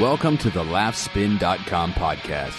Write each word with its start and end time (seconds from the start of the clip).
Welcome 0.00 0.38
to 0.38 0.48
the 0.48 0.64
LaughSpin.com 0.64 1.92
podcast. 1.92 2.56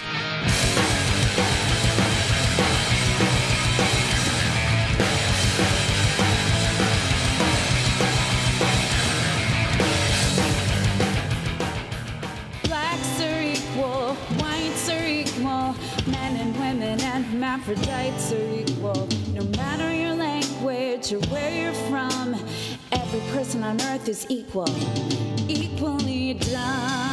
Blacks 12.65 13.21
are 13.21 13.41
equal, 13.41 14.13
whites 14.39 14.89
are 14.89 15.03
equal, 15.03 15.75
men 16.05 16.35
and 16.37 16.55
women 16.59 17.01
and 17.01 17.25
hermaphrodites 17.25 18.31
are 18.31 18.53
equal. 18.53 19.07
No 19.33 19.43
matter 19.57 19.91
your 19.91 20.13
language 20.13 21.11
or 21.11 21.19
where 21.31 21.49
you're 21.49 21.73
from, 21.89 22.35
every 22.91 23.21
person 23.31 23.63
on 23.63 23.81
earth 23.81 24.07
is 24.07 24.27
equal, 24.29 24.69
equally 25.49 26.35
dumb. 26.35 27.12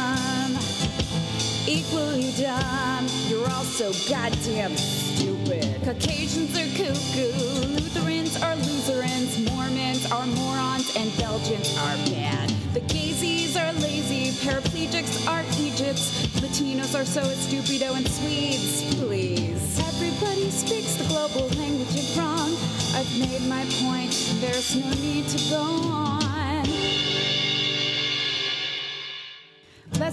Equally 1.71 2.33
dumb, 2.33 3.07
you're 3.29 3.49
all 3.49 3.63
so 3.63 3.93
goddamn 4.09 4.75
stupid. 4.75 5.81
Caucasians 5.85 6.51
are 6.59 6.67
cuckoo, 6.75 7.31
Lutherans 7.71 8.35
are 8.43 8.57
lutherans, 8.57 9.39
Mormons 9.49 10.11
are 10.11 10.27
morons, 10.27 10.93
and 10.97 11.17
Belgians 11.17 11.77
are 11.77 11.95
bad. 12.11 12.49
The 12.73 12.81
Gazies 12.81 13.55
are 13.55 13.71
lazy, 13.79 14.31
paraplegics 14.45 15.25
are 15.29 15.45
Egypts, 15.61 16.27
Latinos 16.41 16.93
are 16.93 17.05
so 17.05 17.21
stupido, 17.21 17.95
and 17.95 18.05
Swedes, 18.05 18.93
please. 18.95 19.79
Everybody 19.79 20.49
speaks 20.49 20.95
the 20.95 21.05
global 21.05 21.47
language 21.57 21.95
of 21.95 22.17
wrong. 22.17 22.51
I've 22.99 23.17
made 23.17 23.47
my 23.47 23.63
point, 23.79 24.11
there's 24.41 24.75
no 24.75 24.89
need 25.01 25.25
to 25.29 25.49
go 25.49 25.61
on. 25.61 26.20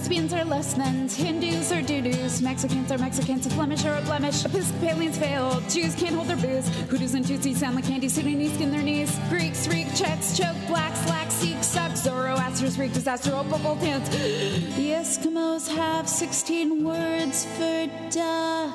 Lesbians 0.09 0.33
are 0.33 0.43
lesbians, 0.43 1.15
Hindus 1.15 1.71
are 1.71 1.83
doo-doos, 1.83 2.41
Mexicans 2.41 2.91
are 2.91 2.97
Mexicans, 2.97 3.45
a 3.45 3.49
Flemish 3.51 3.85
are 3.85 3.95
a 3.95 4.01
blemish, 4.01 4.43
Episcopalians 4.43 5.19
fail, 5.19 5.61
Jews 5.69 5.93
can't 5.93 6.15
hold 6.15 6.25
their 6.25 6.35
booze, 6.35 6.67
Hoodoos 6.89 7.13
and 7.13 7.23
Tutsis 7.23 7.57
sound 7.57 7.75
like 7.75 7.85
candy, 7.85 8.09
Sudanese 8.09 8.51
skin 8.55 8.71
their 8.71 8.81
knees, 8.81 9.15
Greeks 9.29 9.67
reek, 9.67 9.85
Czechs 9.95 10.35
choke, 10.35 10.57
blacks 10.65 11.07
lack, 11.09 11.29
Sikhs 11.29 11.67
suck, 11.67 11.95
Zoroaster's 11.95 12.79
reek 12.79 12.91
disaster, 12.91 13.35
Opal 13.35 13.75
dance. 13.75 14.09
The 14.09 14.93
Eskimos 14.93 15.71
have 15.75 16.09
16 16.09 16.83
words 16.83 17.45
for 17.45 17.87
duh, 18.09 18.71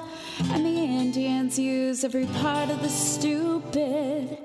and 0.53 0.65
the 0.65 0.85
Indians 0.85 1.59
use 1.59 2.05
every 2.05 2.27
part 2.27 2.71
of 2.71 2.81
the 2.81 2.89
stupid. 2.89 4.39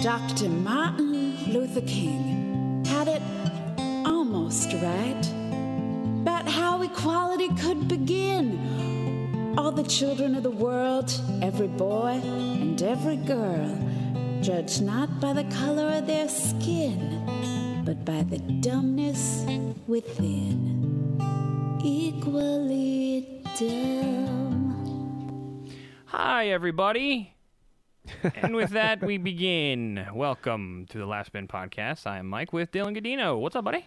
Dr. 0.00 0.48
Martin 0.48 1.52
Luther 1.52 1.82
King 1.82 2.84
had 2.86 3.06
it 3.06 3.22
almost 4.04 4.72
right 4.72 5.45
about 6.26 6.48
how 6.48 6.82
equality 6.82 7.46
could 7.54 7.86
begin. 7.86 9.54
All 9.56 9.70
the 9.70 9.84
children 9.84 10.34
of 10.34 10.42
the 10.42 10.50
world, 10.50 11.08
every 11.40 11.68
boy 11.68 12.20
and 12.24 12.82
every 12.82 13.16
girl, 13.16 13.78
judged 14.40 14.82
not 14.82 15.20
by 15.20 15.32
the 15.32 15.44
color 15.44 15.86
of 15.90 16.08
their 16.08 16.28
skin, 16.28 17.22
but 17.84 18.04
by 18.04 18.24
the 18.24 18.38
dumbness 18.38 19.44
within. 19.86 21.20
Equally 21.84 23.44
dumb. 23.56 24.44
Hi, 26.06 26.48
everybody. 26.48 27.36
and 28.34 28.56
with 28.56 28.70
that, 28.70 29.00
we 29.00 29.16
begin. 29.16 30.04
Welcome 30.12 30.86
to 30.90 30.98
the 30.98 31.06
Laughspin 31.06 31.46
Podcast. 31.46 32.04
I 32.04 32.18
am 32.18 32.26
Mike 32.26 32.52
with 32.52 32.72
Dylan 32.72 33.00
Gadino. 33.00 33.38
What's 33.38 33.54
up, 33.54 33.64
buddy? 33.64 33.86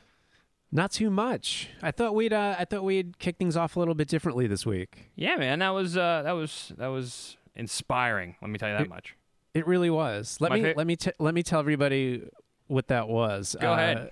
Not 0.72 0.92
too 0.92 1.10
much. 1.10 1.70
I 1.82 1.92
thought 1.92 2.14
we'd 2.14 2.34
uh, 2.34 2.56
I 2.60 2.66
thought 2.66 2.84
we'd 2.84 3.18
kick 3.18 3.38
things 3.38 3.58
off 3.58 3.76
a 3.76 3.80
little 3.80 3.96
bit 3.96 4.08
differently 4.08 4.46
this 4.48 4.66
week. 4.66 5.10
Yeah, 5.16 5.36
man, 5.38 5.60
that 5.60 5.70
was 5.70 5.98
uh, 5.98 6.22
that 6.24 6.34
was 6.34 6.72
that 6.78 6.88
was 6.88 7.38
inspiring. 7.56 8.36
Let 8.42 8.52
me 8.52 8.60
tell 8.60 8.70
you 8.70 8.78
that 8.78 8.90
much. 8.90 9.16
It 9.56 9.66
really 9.66 9.90
was. 9.90 10.38
Let 10.40 10.52
My 10.52 10.58
me 10.58 10.64
fa- 10.64 10.74
let 10.78 10.86
me 10.88 10.96
t- 10.96 11.12
let 11.20 11.34
me 11.34 11.42
tell 11.42 11.60
everybody 11.60 12.24
what 12.68 12.88
that 12.90 13.08
was. 13.10 13.56
Go 13.60 13.72
Uh, 13.72 13.76
ahead. 13.76 14.12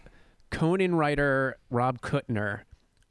Conan 0.49 0.95
writer 0.95 1.57
Rob 1.69 2.01
Kutner 2.01 2.61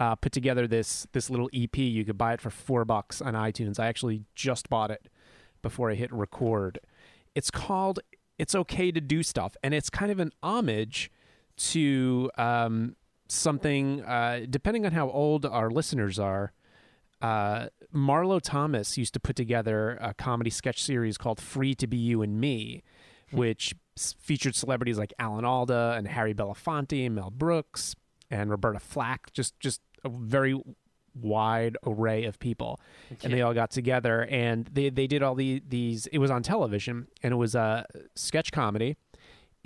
uh, 0.00 0.16
put 0.16 0.32
together 0.32 0.66
this 0.66 1.06
this 1.12 1.30
little 1.30 1.48
EP. 1.54 1.76
You 1.78 2.04
could 2.04 2.18
buy 2.18 2.32
it 2.32 2.40
for 2.40 2.50
four 2.50 2.84
bucks 2.84 3.22
on 3.22 3.34
iTunes. 3.34 3.78
I 3.78 3.86
actually 3.86 4.24
just 4.34 4.68
bought 4.68 4.90
it 4.90 5.06
before 5.62 5.90
I 5.90 5.94
hit 5.94 6.12
record. 6.12 6.80
It's 7.36 7.52
called 7.52 8.00
"It's 8.38 8.56
Okay 8.56 8.90
to 8.90 9.00
Do 9.00 9.22
Stuff," 9.22 9.56
and 9.62 9.72
it's 9.72 9.88
kind 9.88 10.10
of 10.10 10.18
an 10.18 10.32
homage 10.42 11.12
to 11.58 12.30
um, 12.36 12.96
something. 13.28 14.02
Uh, 14.02 14.46
depending 14.48 14.86
on 14.86 14.92
how 14.92 15.10
old 15.10 15.44
our 15.46 15.70
listeners 15.70 16.18
are, 16.18 16.52
uh, 17.22 17.68
Marlo 17.94 18.40
Thomas 18.42 18.98
used 18.98 19.14
to 19.14 19.20
put 19.20 19.36
together 19.36 19.98
a 20.00 20.12
comedy 20.14 20.50
sketch 20.50 20.82
series 20.82 21.16
called 21.16 21.40
Free 21.40 21.74
to 21.74 21.86
Be 21.86 21.96
You 21.96 22.22
and 22.22 22.40
Me, 22.40 22.82
which 23.30 23.74
s- 23.96 24.14
featured 24.18 24.54
celebrities 24.54 24.98
like 24.98 25.12
Alan 25.18 25.44
Alda 25.44 25.94
and 25.96 26.06
Harry 26.08 26.34
Belafonte 26.34 27.04
and 27.06 27.14
Mel 27.14 27.30
Brooks 27.30 27.94
and 28.30 28.50
Roberta 28.50 28.78
Flack, 28.80 29.32
just 29.32 29.58
just 29.60 29.80
a 30.04 30.08
very 30.10 30.60
wide 31.14 31.78
array 31.86 32.24
of 32.24 32.38
people. 32.38 32.78
And 33.24 33.32
they 33.32 33.40
all 33.40 33.54
got 33.54 33.70
together 33.70 34.26
and 34.30 34.66
they, 34.66 34.90
they 34.90 35.06
did 35.06 35.22
all 35.22 35.34
the, 35.34 35.62
these, 35.66 36.06
it 36.08 36.18
was 36.18 36.30
on 36.30 36.42
television 36.42 37.06
and 37.22 37.32
it 37.32 37.36
was 37.36 37.54
a 37.54 37.86
sketch 38.14 38.52
comedy 38.52 38.98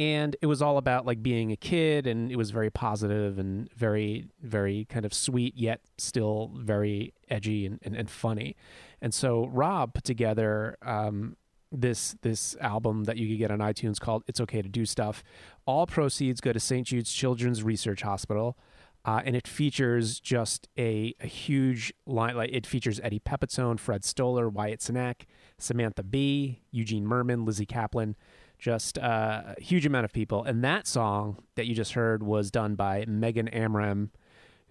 and 0.00 0.34
it 0.40 0.46
was 0.46 0.62
all 0.62 0.78
about 0.78 1.04
like 1.04 1.22
being 1.22 1.52
a 1.52 1.56
kid 1.56 2.06
and 2.06 2.32
it 2.32 2.36
was 2.36 2.50
very 2.50 2.70
positive 2.70 3.38
and 3.38 3.70
very 3.74 4.26
very 4.42 4.86
kind 4.86 5.04
of 5.04 5.12
sweet 5.12 5.54
yet 5.54 5.82
still 5.98 6.50
very 6.56 7.12
edgy 7.28 7.66
and, 7.66 7.78
and, 7.82 7.94
and 7.94 8.10
funny 8.10 8.56
and 9.02 9.12
so 9.12 9.46
rob 9.52 9.92
put 9.92 10.02
together 10.02 10.76
um, 10.82 11.36
this 11.70 12.16
this 12.22 12.56
album 12.62 13.04
that 13.04 13.18
you 13.18 13.28
could 13.28 13.38
get 13.38 13.50
on 13.50 13.58
itunes 13.58 14.00
called 14.00 14.24
it's 14.26 14.40
okay 14.40 14.62
to 14.62 14.68
do 14.70 14.86
stuff 14.86 15.22
all 15.66 15.86
proceeds 15.86 16.40
go 16.40 16.52
to 16.52 16.58
st 16.58 16.86
jude's 16.86 17.12
children's 17.12 17.62
research 17.62 18.00
hospital 18.00 18.56
uh, 19.04 19.22
and 19.24 19.34
it 19.34 19.48
features 19.48 20.20
just 20.20 20.68
a, 20.76 21.14
a 21.20 21.26
huge 21.26 21.90
line. 22.04 22.36
Like 22.36 22.50
it 22.52 22.66
features 22.66 23.00
Eddie 23.02 23.18
Pepitone, 23.18 23.80
Fred 23.80 24.04
Stoller, 24.04 24.46
Wyatt 24.46 24.80
Cenac, 24.80 25.22
Samantha 25.56 26.02
Bee, 26.02 26.60
Eugene 26.70 27.06
Mirman, 27.06 27.46
Lizzie 27.46 27.64
Kaplan, 27.64 28.14
just 28.60 28.98
uh, 28.98 29.54
a 29.56 29.60
huge 29.60 29.86
amount 29.86 30.04
of 30.04 30.12
people. 30.12 30.44
And 30.44 30.62
that 30.64 30.86
song 30.86 31.38
that 31.56 31.66
you 31.66 31.74
just 31.74 31.92
heard 31.94 32.22
was 32.22 32.50
done 32.50 32.74
by 32.74 33.04
Megan 33.08 33.48
Amram, 33.48 34.10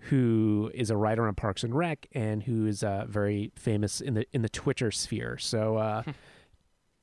who 0.04 0.72
is 0.74 0.90
a 0.90 0.98
writer 0.98 1.28
on 1.28 1.36
Parks 1.36 1.64
and 1.64 1.76
Rec 1.76 2.08
and 2.14 2.44
who 2.44 2.66
is 2.66 2.84
uh, 2.84 3.06
very 3.08 3.52
famous 3.56 4.00
in 4.00 4.14
the 4.14 4.26
in 4.32 4.42
the 4.42 4.50
Twitter 4.50 4.92
sphere. 4.92 5.38
So. 5.38 5.78
Uh, 5.78 6.04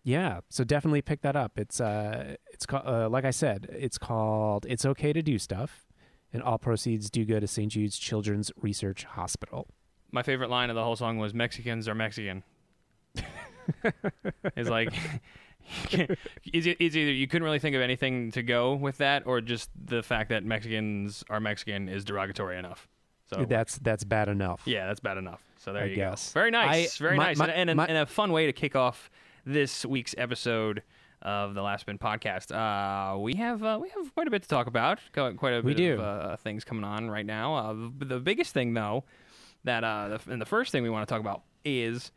Yeah, 0.06 0.42
so 0.50 0.62
definitely 0.62 1.02
pick 1.02 1.22
that 1.22 1.34
up. 1.34 1.58
It's 1.58 1.80
uh, 1.80 2.36
it's 2.52 2.64
called 2.64 2.86
uh, 2.86 3.08
like 3.08 3.24
I 3.24 3.32
said, 3.32 3.66
it's 3.72 3.98
called 3.98 4.64
"It's 4.68 4.86
Okay 4.86 5.12
to 5.12 5.20
Do 5.20 5.36
Stuff," 5.36 5.84
and 6.32 6.44
all 6.44 6.58
proceeds 6.58 7.10
do 7.10 7.24
go 7.24 7.40
to 7.40 7.46
St. 7.48 7.72
Jude's 7.72 7.98
Children's 7.98 8.52
Research 8.62 9.02
Hospital. 9.02 9.66
My 10.12 10.22
favorite 10.22 10.48
line 10.48 10.70
of 10.70 10.76
the 10.76 10.84
whole 10.84 10.94
song 10.94 11.18
was 11.18 11.34
"Mexicans 11.34 11.88
are 11.88 11.94
Mexican." 11.96 12.44
it's 14.54 14.70
like 14.70 14.94
it's, 15.90 16.16
it's 16.44 16.96
either 16.96 17.12
you 17.12 17.26
couldn't 17.26 17.44
really 17.44 17.58
think 17.58 17.74
of 17.76 17.82
anything 17.82 18.30
to 18.32 18.42
go 18.42 18.74
with 18.74 18.98
that, 18.98 19.26
or 19.26 19.40
just 19.40 19.70
the 19.84 20.02
fact 20.02 20.30
that 20.30 20.44
Mexicans 20.44 21.24
are 21.30 21.40
Mexican 21.40 21.88
is 21.88 22.04
derogatory 22.04 22.58
enough. 22.58 22.88
So 23.32 23.44
That's 23.44 23.78
that's 23.78 24.04
bad 24.04 24.28
enough. 24.28 24.62
Yeah, 24.66 24.86
that's 24.86 25.00
bad 25.00 25.18
enough. 25.18 25.42
So 25.58 25.72
there 25.72 25.82
I 25.82 25.86
you 25.86 25.96
guess. 25.96 26.32
go. 26.32 26.40
Very 26.40 26.50
nice. 26.52 27.00
I- 27.00 27.02
very 27.02 27.16
my- 27.16 27.24
nice. 27.24 27.38
my- 27.38 27.48
and, 27.48 27.70
and, 27.70 27.76
my- 27.76 27.86
and 27.86 27.98
a 27.98 28.06
fun 28.06 28.30
way 28.32 28.46
to 28.46 28.52
kick 28.52 28.76
off 28.76 29.10
this 29.44 29.84
week's 29.84 30.14
episode 30.16 30.82
of 31.22 31.54
the 31.54 31.60
Laughspin 31.60 31.98
podcast. 31.98 32.52
Uh, 32.54 33.18
we 33.18 33.34
have 33.34 33.64
uh, 33.64 33.78
we 33.82 33.88
have 33.88 34.14
quite 34.14 34.28
a 34.28 34.30
bit 34.30 34.42
to 34.42 34.48
talk 34.48 34.68
about. 34.68 35.00
Quite 35.12 35.54
a 35.54 35.60
We 35.62 35.74
bit 35.74 35.92
of 35.92 35.98
do. 35.98 36.02
uh, 36.02 36.36
things 36.36 36.62
coming 36.62 36.84
on 36.84 37.10
right 37.10 37.26
now. 37.26 37.54
Uh, 37.56 37.74
the, 37.98 38.04
the 38.04 38.20
biggest 38.20 38.52
thing 38.54 38.74
though 38.74 39.02
that 39.64 39.82
uh, 39.82 40.18
the, 40.24 40.30
and 40.32 40.40
the 40.40 40.46
first 40.46 40.70
thing 40.70 40.84
we 40.84 40.90
want 40.90 41.08
to 41.08 41.12
talk 41.12 41.20
about 41.20 41.42
is 41.64 42.12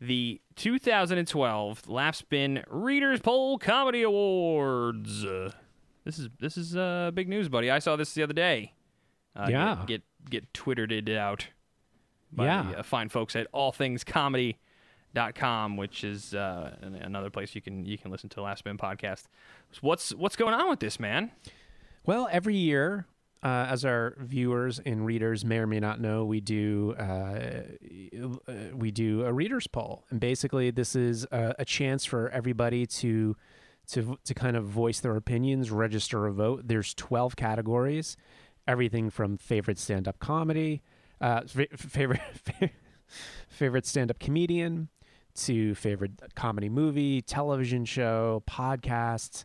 the 0.00 0.40
2012 0.56 1.88
Laugh 1.88 2.14
Spin 2.16 2.62
Readers 2.68 3.20
Poll 3.20 3.58
Comedy 3.58 4.02
Awards. 4.02 5.24
Uh, 5.24 5.52
this 6.04 6.18
is 6.18 6.28
this 6.38 6.56
is 6.56 6.76
uh, 6.76 7.10
big 7.14 7.28
news, 7.28 7.48
buddy. 7.48 7.70
I 7.70 7.78
saw 7.78 7.96
this 7.96 8.12
the 8.14 8.22
other 8.22 8.34
day. 8.34 8.72
Uh, 9.34 9.48
Yeah. 9.50 9.76
Get 9.86 9.86
get, 9.86 10.02
get 10.30 10.54
twittered 10.54 10.92
it 10.92 11.08
out 11.08 11.48
by 12.32 12.46
Yeah. 12.46 12.62
the 12.70 12.78
uh, 12.80 12.82
fine 12.82 13.08
folks 13.08 13.34
at 13.36 13.50
allthingscomedy.com, 13.52 15.76
which 15.76 16.04
is 16.04 16.34
uh, 16.34 16.76
another 16.80 17.30
place 17.30 17.54
you 17.54 17.60
can 17.60 17.84
you 17.86 17.98
can 17.98 18.10
listen 18.10 18.28
to 18.30 18.36
the 18.36 18.42
Laughspin 18.42 18.76
podcast. 18.78 19.24
So 19.72 19.80
what's 19.80 20.14
what's 20.14 20.36
going 20.36 20.54
on 20.54 20.68
with 20.68 20.80
this, 20.80 21.00
man? 21.00 21.32
Well, 22.04 22.28
every 22.30 22.54
year, 22.54 23.06
uh, 23.46 23.66
as 23.70 23.84
our 23.84 24.16
viewers 24.18 24.80
and 24.84 25.06
readers 25.06 25.44
may 25.44 25.58
or 25.58 25.68
may 25.68 25.78
not 25.78 26.00
know, 26.00 26.24
we 26.24 26.40
do 26.40 26.96
uh, 26.98 27.62
uh, 28.18 28.52
we 28.74 28.90
do 28.90 29.22
a 29.24 29.32
readers 29.32 29.68
poll, 29.68 30.04
and 30.10 30.18
basically, 30.18 30.72
this 30.72 30.96
is 30.96 31.24
a, 31.30 31.54
a 31.60 31.64
chance 31.64 32.04
for 32.04 32.28
everybody 32.30 32.86
to 32.86 33.36
to 33.92 34.18
to 34.24 34.34
kind 34.34 34.56
of 34.56 34.64
voice 34.64 34.98
their 34.98 35.14
opinions, 35.14 35.70
register 35.70 36.26
a 36.26 36.32
vote. 36.32 36.62
There's 36.64 36.92
12 36.94 37.36
categories. 37.36 38.16
everything 38.66 39.10
from 39.10 39.36
favorite 39.36 39.78
stand-up 39.78 40.18
comedy, 40.18 40.82
uh, 41.20 41.42
fa- 41.46 41.68
favorite 41.76 42.20
favorite 43.48 43.86
stand-up 43.86 44.18
comedian 44.18 44.88
to 45.36 45.72
favorite 45.76 46.34
comedy 46.34 46.68
movie, 46.68 47.22
television 47.22 47.84
show, 47.84 48.42
podcasts, 48.50 49.44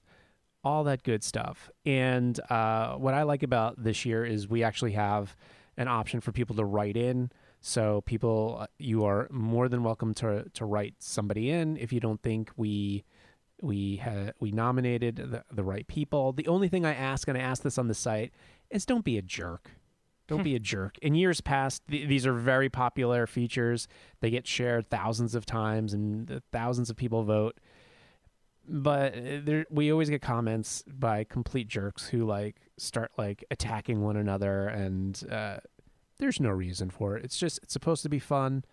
all 0.63 0.83
that 0.85 1.03
good 1.03 1.23
stuff. 1.23 1.69
And 1.85 2.39
uh, 2.49 2.95
what 2.95 3.13
I 3.13 3.23
like 3.23 3.43
about 3.43 3.83
this 3.83 4.05
year 4.05 4.23
is 4.23 4.47
we 4.47 4.63
actually 4.63 4.91
have 4.91 5.35
an 5.77 5.87
option 5.87 6.21
for 6.21 6.31
people 6.31 6.55
to 6.57 6.65
write 6.65 6.97
in. 6.97 7.31
So 7.61 8.01
people, 8.01 8.57
uh, 8.61 8.67
you 8.79 9.05
are 9.05 9.27
more 9.31 9.69
than 9.69 9.83
welcome 9.83 10.13
to 10.15 10.49
to 10.53 10.65
write 10.65 10.95
somebody 10.99 11.51
in 11.51 11.77
if 11.77 11.93
you 11.93 11.99
don't 11.99 12.21
think 12.21 12.51
we 12.57 13.03
we 13.61 13.97
ha- 13.97 14.31
we 14.39 14.51
nominated 14.51 15.15
the, 15.17 15.43
the 15.51 15.63
right 15.63 15.87
people. 15.87 16.33
The 16.33 16.47
only 16.47 16.67
thing 16.67 16.85
I 16.85 16.95
ask, 16.95 17.27
and 17.27 17.37
I 17.37 17.41
ask 17.41 17.61
this 17.61 17.77
on 17.77 17.87
the 17.87 17.93
site, 17.93 18.33
is 18.71 18.85
don't 18.85 19.05
be 19.05 19.17
a 19.17 19.21
jerk. 19.21 19.71
Don't 20.27 20.43
be 20.43 20.55
a 20.55 20.59
jerk. 20.59 20.97
In 21.01 21.13
years 21.13 21.41
past, 21.41 21.83
th- 21.89 22.07
these 22.07 22.25
are 22.25 22.33
very 22.33 22.69
popular 22.69 23.27
features. 23.27 23.87
They 24.21 24.29
get 24.29 24.47
shared 24.47 24.89
thousands 24.89 25.35
of 25.35 25.45
times, 25.45 25.93
and 25.93 26.41
thousands 26.51 26.89
of 26.89 26.95
people 26.95 27.23
vote. 27.23 27.59
But 28.67 29.15
uh, 29.15 29.21
there, 29.43 29.65
we 29.69 29.91
always 29.91 30.09
get 30.09 30.21
comments 30.21 30.83
by 30.87 31.23
complete 31.23 31.67
jerks 31.67 32.07
who 32.07 32.25
like 32.25 32.57
start 32.77 33.11
like 33.17 33.43
attacking 33.51 34.01
one 34.01 34.17
another, 34.17 34.67
and 34.67 35.21
uh, 35.31 35.57
there's 36.19 36.39
no 36.39 36.49
reason 36.49 36.89
for 36.89 37.17
it. 37.17 37.25
It's 37.25 37.37
just 37.37 37.59
it's 37.63 37.73
supposed 37.73 38.03
to 38.03 38.09
be 38.09 38.19
fun. 38.19 38.63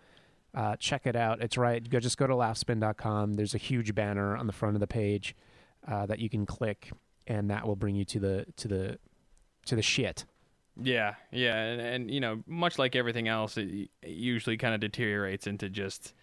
Uh, 0.53 0.75
check 0.77 1.05
it 1.05 1.15
out. 1.15 1.41
It's 1.41 1.57
right. 1.57 1.87
Go 1.87 1.99
just 1.99 2.17
go 2.17 2.27
to 2.27 2.33
laughspin.com. 2.33 3.33
There's 3.33 3.55
a 3.55 3.59
huge 3.59 3.93
banner 3.93 4.35
on 4.35 4.47
the 4.47 4.53
front 4.53 4.75
of 4.75 4.79
the 4.79 4.87
page 4.87 5.35
uh, 5.87 6.05
that 6.05 6.19
you 6.19 6.29
can 6.29 6.45
click, 6.45 6.91
and 7.27 7.49
that 7.49 7.67
will 7.67 7.75
bring 7.75 7.95
you 7.95 8.05
to 8.05 8.19
the 8.19 8.45
to 8.57 8.67
the 8.67 8.99
to 9.65 9.75
the 9.75 9.81
shit. 9.81 10.25
Yeah, 10.81 11.15
yeah, 11.31 11.55
and, 11.55 11.81
and 11.81 12.11
you 12.11 12.19
know, 12.19 12.41
much 12.47 12.79
like 12.79 12.95
everything 12.95 13.27
else, 13.27 13.57
it, 13.57 13.89
it 14.01 14.09
usually 14.09 14.55
kind 14.55 14.73
of 14.73 14.79
deteriorates 14.79 15.45
into 15.45 15.69
just 15.69 16.13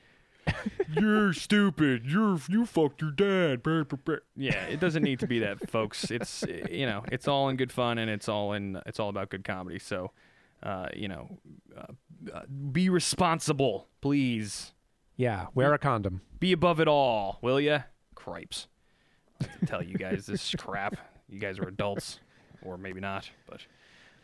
you're 0.91 1.33
stupid. 1.33 2.07
You're 2.07 2.39
you 2.49 2.67
fucked 2.67 3.01
your 3.01 3.11
dad. 3.11 3.63
Brr, 3.63 3.85
brr, 3.85 3.97
brr." 3.97 4.23
Yeah, 4.37 4.63
it 4.67 4.81
doesn't 4.81 5.03
need 5.03 5.21
to 5.21 5.27
be 5.27 5.41
that, 5.41 5.71
folks. 5.71 6.11
It's 6.11 6.45
you 6.71 6.87
know, 6.87 7.05
it's 7.11 7.29
all 7.29 7.49
in 7.49 7.57
good 7.57 7.73
fun 7.73 7.99
and 7.99 8.11
it's 8.11 8.29
all 8.29 8.53
in 8.53 8.81
it's 8.87 9.01
all 9.01 9.09
about 9.09 9.31
good 9.31 9.45
comedy. 9.45 9.79
So, 9.79 10.13
uh, 10.63 10.89
you 10.95 11.09
know, 11.09 11.39
uh, 11.77 11.93
uh, 12.33 12.43
be 12.73 12.89
responsible, 12.89 13.89
please. 14.01 14.73
Yeah, 15.17 15.47
wear 15.55 15.73
a 15.73 15.79
condom. 15.79 16.21
Be 16.39 16.53
above 16.53 16.81
it 16.81 16.89
all, 16.89 17.39
will 17.41 17.61
ya? 17.61 17.81
Cripes. 18.15 18.69
I 19.41 19.47
have 19.47 19.61
to 19.61 19.67
tell 19.67 19.83
you 19.83 19.97
guys 19.97 20.27
this 20.27 20.55
crap. 20.59 20.97
You 21.29 21.39
guys 21.39 21.59
are 21.59 21.69
adults, 21.69 22.21
or 22.63 22.77
maybe 22.77 23.01
not, 23.01 23.29
but 23.49 23.61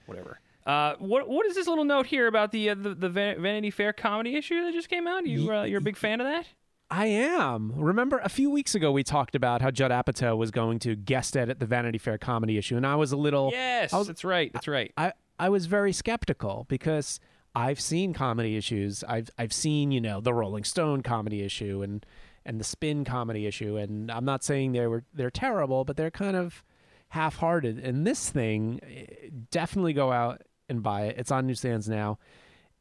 whatever. 0.06 0.38
Uh, 0.67 0.94
what 0.99 1.29
what 1.29 1.47
is 1.47 1.55
this 1.55 1.67
little 1.67 1.85
note 1.85 2.06
here 2.06 2.26
about 2.26 2.53
the 2.53 2.70
uh, 2.70 2.75
the, 2.75 2.94
the 2.94 3.09
Vanity 3.09 3.70
Fair 3.70 3.93
comedy 3.93 4.37
issue 4.37 4.64
that 4.64 4.73
just 4.73 4.88
came 4.88 5.06
out? 5.06 5.26
You 5.26 5.53
uh, 5.53 5.64
you're 5.64 5.79
a 5.79 5.82
big 5.82 5.97
fan 5.97 6.20
of 6.20 6.26
that? 6.26 6.47
I 6.91 7.06
am. 7.06 7.73
Remember 7.75 8.20
a 8.23 8.29
few 8.29 8.50
weeks 8.50 8.75
ago 8.75 8.93
we 8.93 9.03
talked 9.03 9.35
about 9.35 9.62
how 9.62 9.70
Judd 9.70 9.91
Apatow 9.91 10.37
was 10.37 10.50
going 10.50 10.79
to 10.81 10.94
guest 10.94 11.37
edit 11.37 11.59
the 11.59 11.67
Vanity 11.67 11.99
Fair 11.99 12.19
comedy 12.19 12.59
issue, 12.59 12.76
and 12.76 12.87
I 12.87 12.97
was 12.97 13.12
a 13.12 13.17
little 13.17 13.50
Yes, 13.50 13.93
was, 13.93 14.06
that's 14.06 14.25
right. 14.25 14.53
That's 14.53 14.69
right. 14.69 14.93
I 14.97 15.12
I 15.38 15.49
was 15.49 15.67
very 15.67 15.93
skeptical 15.93 16.67
because 16.69 17.19
I've 17.55 17.81
seen 17.81 18.12
comedy 18.12 18.56
issues. 18.56 19.03
I've 19.05 19.31
I've 19.38 19.53
seen 19.53 19.91
you 19.91 20.00
know 20.00 20.20
the 20.20 20.35
Rolling 20.35 20.65
Stone 20.65 21.03
comedy 21.03 21.43
issue 21.43 21.82
and 21.82 22.05
and 22.44 22.61
the 22.61 22.65
Spin 22.65 23.05
comedy 23.05 23.47
issue, 23.47 23.76
and 23.76 24.11
I'm 24.11 24.25
not 24.25 24.44
saying 24.44 24.73
they 24.73 24.87
were 24.87 25.05
they're 25.15 25.31
terrible, 25.31 25.85
but 25.85 25.97
they're 25.97 26.11
kind 26.11 26.37
of 26.37 26.62
half-hearted. 27.08 27.79
And 27.79 28.06
this 28.06 28.31
thing, 28.31 28.81
eh, 28.82 29.29
definitely 29.50 29.93
go 29.93 30.12
out 30.12 30.43
and 30.72 30.82
buy 30.82 31.02
it. 31.02 31.16
It's 31.19 31.30
on 31.30 31.46
newsstands 31.46 31.88
now. 31.88 32.19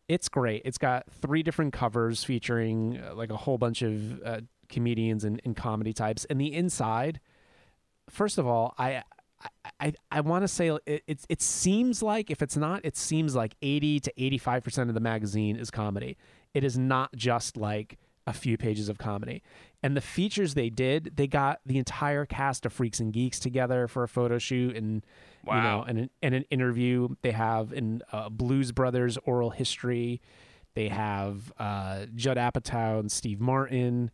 It's 0.08 0.28
great. 0.28 0.64
It's 0.66 0.78
got 0.78 1.06
three 1.22 1.44
different 1.44 1.74
covers 1.74 2.24
featuring 2.24 3.00
uh, 3.00 3.14
like 3.16 3.30
a 3.30 3.38
whole 3.38 3.58
bunch 3.58 3.82
of 3.82 4.22
uh, 4.24 4.42
comedians 4.68 5.24
and, 5.24 5.40
and 5.46 5.56
comedy 5.56 5.94
types, 5.94 6.26
and 6.26 6.42
the 6.42 6.54
inside. 6.54 7.20
First 8.10 8.38
of 8.38 8.48
all, 8.48 8.74
I 8.78 9.04
I, 9.80 9.94
I, 10.12 10.22
want 10.22 10.44
to 10.44 10.48
say 10.48 10.68
it, 10.86 11.04
it 11.08 11.26
it 11.30 11.42
seems 11.42 12.04
like 12.04 12.30
if 12.30 12.42
it's 12.42 12.58
not, 12.58 12.82
it 12.84 12.98
seems 12.98 13.36
like 13.36 13.56
eighty 13.62 14.00
to 14.00 14.12
eighty 14.18 14.38
five 14.38 14.64
percent 14.64 14.90
of 14.90 14.94
the 14.94 15.00
magazine 15.02 15.56
is 15.56 15.72
comedy. 15.72 16.18
It 16.54 16.64
is 16.64 16.78
not 16.78 17.16
just 17.16 17.58
like 17.58 17.98
a 18.28 18.34
few 18.34 18.58
pages 18.58 18.88
of 18.90 18.98
comedy. 18.98 19.42
And 19.84 19.98
the 19.98 20.02
features 20.02 20.54
they 20.54 20.70
did, 20.70 21.14
they 21.16 21.28
got 21.28 21.60
the 21.66 21.78
entire 21.78 22.26
cast 22.26 22.66
of 22.66 22.74
Freaks 22.74 23.00
and 23.00 23.12
Geeks 23.12 23.40
together 23.40 23.88
for 23.88 24.04
a 24.04 24.08
photo 24.08 24.38
shoot 24.38 24.76
and 24.76 25.04
you 25.58 25.64
know 25.64 25.84
and 25.88 25.98
an, 26.00 26.10
and 26.22 26.36
an 26.36 26.44
interview. 26.52 27.10
They 27.24 27.32
have 27.32 27.74
in 27.74 28.02
uh, 28.12 28.30
Blues 28.30 28.72
Brothers 28.72 29.18
oral 29.26 29.50
history. 29.50 30.22
They 30.76 30.88
have 30.90 31.52
uh, 31.58 32.06
Judd 32.16 32.38
Apatow 32.38 33.00
and 33.00 33.12
Steve 33.12 33.40
Martin 33.42 34.12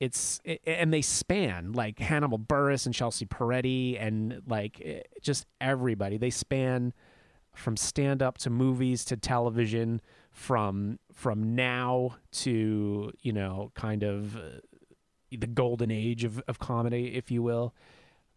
it's 0.00 0.40
i- 0.46 0.58
and 0.64 0.92
they 0.92 1.02
span 1.02 1.72
like 1.72 1.98
Hannibal 1.98 2.38
Buress 2.38 2.86
and 2.86 2.94
Chelsea 2.94 3.26
Peretti 3.26 4.00
and 4.00 4.42
like 4.46 4.80
eh, 4.84 5.00
just 5.20 5.44
everybody. 5.60 6.16
They 6.16 6.30
span 6.30 6.92
from 7.52 7.76
stand 7.76 8.22
up 8.22 8.38
to 8.38 8.50
movies 8.50 9.04
to 9.06 9.16
television, 9.16 10.00
from 10.38 11.00
from 11.12 11.56
now 11.56 12.16
to 12.30 13.12
you 13.20 13.32
know 13.32 13.72
kind 13.74 14.04
of 14.04 14.36
uh, 14.36 14.60
the 15.30 15.46
golden 15.48 15.90
age 15.90 16.22
of, 16.24 16.40
of 16.46 16.58
comedy, 16.58 17.14
if 17.14 17.30
you 17.30 17.42
will. 17.42 17.74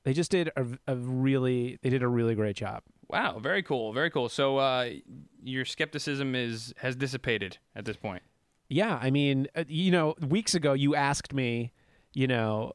They 0.04 0.14
just 0.14 0.32
did 0.32 0.50
a, 0.58 0.66
a 0.88 0.96
really 0.96 1.78
they 1.84 1.90
did 1.90 2.02
a 2.02 2.08
really 2.08 2.34
great 2.34 2.56
job. 2.56 2.82
Wow, 3.08 3.38
very 3.40 3.62
cool, 3.62 3.94
very 3.94 4.10
cool. 4.10 4.30
So 4.30 4.58
uh, 4.58 4.90
your 5.44 5.64
skepticism 5.64 6.34
is 6.34 6.74
has 6.78 6.96
dissipated 6.96 7.60
at 7.76 7.86
this 7.86 7.98
point. 7.98 8.24
Yeah, 8.68 8.98
I 9.00 9.12
mean, 9.12 9.48
uh, 9.56 9.66
you 9.68 9.92
know, 9.92 10.16
weeks 10.28 10.56
ago 10.56 10.74
you 10.74 10.96
asked 10.96 11.34
me, 11.34 11.72
you 12.14 12.26
know, 12.26 12.74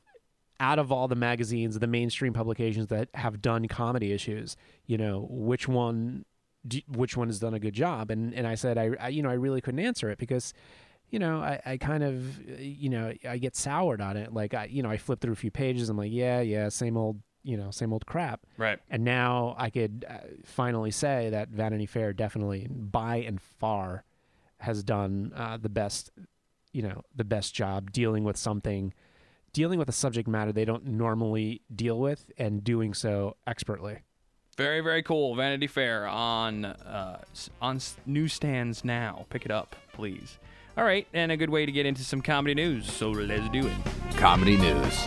out 0.61 0.79
of 0.79 0.93
all 0.93 1.09
the 1.09 1.17
magazines, 1.17 1.79
the 1.79 1.87
mainstream 1.89 2.33
publications 2.33 2.87
that 2.89 3.09
have 3.15 3.43
done 3.43 3.67
comedy 3.67 4.13
issues, 4.13 4.57
you 4.87 4.97
know, 4.97 5.27
which 5.29 5.67
one, 5.67 6.25
do, 6.69 6.81
which 6.89 7.17
one 7.17 7.29
has 7.29 7.39
done 7.39 7.55
a 7.55 7.59
good 7.59 7.75
job? 7.75 8.11
And 8.11 8.35
and 8.35 8.47
I 8.47 8.55
said, 8.55 8.79
I, 8.79 8.91
I 9.01 9.09
you 9.09 9.23
know, 9.23 9.31
I 9.31 9.35
really 9.35 9.61
couldn't 9.61 9.81
answer 9.81 10.11
it 10.11 10.19
because, 10.19 10.53
you 11.11 11.19
know, 11.19 11.39
I, 11.39 11.61
I 11.65 11.77
kind 11.77 12.03
of, 12.03 12.41
you 12.61 12.89
know, 12.89 13.13
I 13.29 13.39
get 13.39 13.57
soured 13.57 14.01
on 14.01 14.17
it. 14.17 14.33
Like 14.33 14.55
I, 14.55 14.67
you 14.67 14.83
know, 14.83 14.91
I 14.91 14.97
flip 14.97 15.21
through 15.21 15.33
a 15.33 15.37
few 15.37 15.51
pages. 15.51 15.89
I'm 15.89 15.97
like, 15.97 16.13
yeah, 16.13 16.41
yeah, 16.41 16.69
same 16.69 16.97
old, 16.97 17.21
you 17.43 17.57
know, 17.57 17.71
same 17.71 17.93
old 17.93 18.07
crap. 18.07 18.41
Right. 18.59 18.79
And 18.91 19.05
now 19.05 19.55
I 19.59 19.71
could 19.71 20.05
uh, 20.09 20.19
finally 20.45 20.91
say 20.91 21.31
that 21.31 21.49
Vanity 21.49 21.87
Fair 21.87 22.13
definitely, 22.13 22.67
by 22.69 23.17
and 23.17 23.41
far, 23.41 24.05
has 24.61 24.83
done 24.83 25.33
uh, 25.37 25.57
the 25.57 25.69
best, 25.69 26.11
you 26.73 26.83
know, 26.83 27.03
the 27.15 27.25
best 27.25 27.55
job 27.55 27.93
dealing 27.93 28.25
with 28.25 28.37
something, 28.37 28.93
dealing 29.53 29.79
with 29.79 29.89
a 29.89 29.93
subject 29.93 30.27
matter 30.29 30.51
they 30.51 30.65
don't 30.65 30.87
normally 30.87 31.63
deal 31.75 32.01
with, 32.01 32.31
and 32.37 32.65
doing 32.65 32.95
so 32.95 33.37
expertly. 33.47 33.99
Very, 34.57 34.81
very 34.81 35.03
cool. 35.03 35.35
Vanity 35.35 35.67
Fair 35.67 36.07
on 36.07 36.65
uh, 36.65 37.19
on 37.61 37.79
newsstands 38.07 38.85
now. 38.85 39.27
Pick 39.29 39.45
it 39.45 39.51
up, 39.51 39.77
please. 39.93 40.39
All 40.79 40.85
right, 40.85 41.07
and 41.13 41.31
a 41.31 41.37
good 41.37 41.51
way 41.51 41.67
to 41.67 41.73
get 41.73 41.85
into 41.85 42.03
some 42.03 42.23
comedy 42.23 42.55
news. 42.55 42.91
So 42.91 43.11
let's 43.11 43.49
do 43.51 43.67
it. 43.67 43.77
Comedy 44.17 44.57
news. 44.57 45.07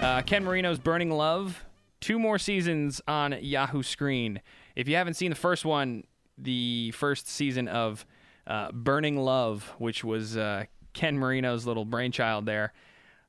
Uh, 0.00 0.22
Ken 0.26 0.44
Marino's 0.44 0.78
Burning 0.78 1.10
Love, 1.10 1.64
two 2.00 2.18
more 2.18 2.38
seasons 2.38 3.00
on 3.08 3.36
Yahoo 3.40 3.82
Screen. 3.82 4.42
If 4.74 4.88
you 4.88 4.96
haven't 4.96 5.14
seen 5.14 5.30
the 5.30 5.36
first 5.36 5.64
one, 5.64 6.04
the 6.36 6.90
first 6.90 7.28
season 7.28 7.68
of 7.68 8.04
uh, 8.46 8.72
Burning 8.72 9.16
Love, 9.16 9.74
which 9.78 10.04
was 10.04 10.36
uh, 10.36 10.64
Ken 10.92 11.18
Marino's 11.18 11.66
little 11.66 11.86
brainchild 11.86 12.44
there, 12.44 12.74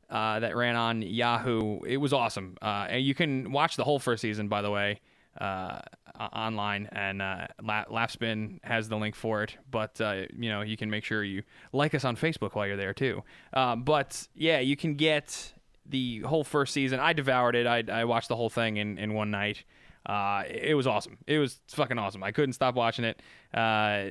uh, 0.09 0.41
that 0.41 0.57
ran 0.57 0.75
on 0.75 1.01
Yahoo, 1.01 1.79
it 1.85 1.97
was 1.97 2.11
awesome. 2.11 2.57
Uh, 2.61 2.87
and 2.89 3.03
you 3.03 3.15
can 3.15 3.53
watch 3.53 3.77
the 3.77 3.85
whole 3.85 3.99
first 3.99 4.21
season, 4.21 4.49
by 4.49 4.61
the 4.61 4.71
way, 4.71 4.99
uh, 5.39 5.79
online, 6.19 6.89
and 6.91 7.21
uh, 7.21 7.47
La- 7.61 7.85
Laughspin 7.85 8.59
has 8.63 8.89
the 8.89 8.97
link 8.97 9.15
for 9.15 9.43
it. 9.43 9.57
But 9.69 9.99
uh, 10.01 10.23
you 10.35 10.49
know, 10.49 10.61
you 10.61 10.77
can 10.77 10.89
make 10.89 11.03
sure 11.03 11.23
you 11.23 11.43
like 11.73 11.93
us 11.93 12.05
on 12.05 12.15
Facebook 12.15 12.55
while 12.55 12.67
you're 12.67 12.77
there 12.77 12.93
too. 12.93 13.23
Uh, 13.53 13.75
but 13.75 14.27
yeah, 14.35 14.59
you 14.59 14.75
can 14.75 14.95
get 14.95 15.53
the 15.85 16.19
whole 16.21 16.43
first 16.43 16.73
season. 16.73 16.99
I 16.99 17.13
devoured 17.13 17.55
it. 17.55 17.67
I, 17.67 17.83
I 17.91 18.05
watched 18.05 18.27
the 18.27 18.35
whole 18.35 18.49
thing 18.49 18.77
in, 18.77 18.97
in 18.97 19.13
one 19.13 19.31
night. 19.31 19.63
Uh, 20.05 20.43
it 20.49 20.75
was 20.75 20.87
awesome. 20.87 21.17
It 21.27 21.37
was 21.37 21.59
fucking 21.67 21.97
awesome. 21.97 22.23
I 22.23 22.31
couldn't 22.31 22.53
stop 22.53 22.75
watching 22.75 23.05
it. 23.05 23.21
Uh, 23.53 24.09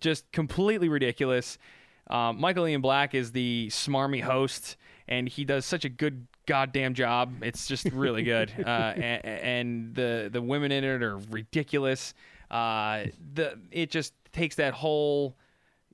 just 0.00 0.30
completely 0.32 0.88
ridiculous. 0.88 1.58
Um, 2.08 2.40
Michael 2.40 2.66
Ian 2.66 2.80
Black 2.80 3.14
is 3.14 3.32
the 3.32 3.68
smarmy 3.70 4.22
host, 4.22 4.76
and 5.08 5.28
he 5.28 5.44
does 5.44 5.64
such 5.64 5.84
a 5.84 5.88
good 5.88 6.26
goddamn 6.46 6.94
job. 6.94 7.42
It's 7.42 7.66
just 7.66 7.86
really 7.86 8.22
good. 8.22 8.52
uh, 8.66 8.68
and, 8.96 9.24
and 9.24 9.94
the 9.94 10.28
the 10.32 10.42
women 10.42 10.72
in 10.72 10.84
it 10.84 11.02
are 11.02 11.18
ridiculous. 11.30 12.14
Uh, 12.50 13.04
the 13.34 13.58
it 13.70 13.90
just 13.90 14.12
takes 14.32 14.56
that 14.56 14.74
whole 14.74 15.34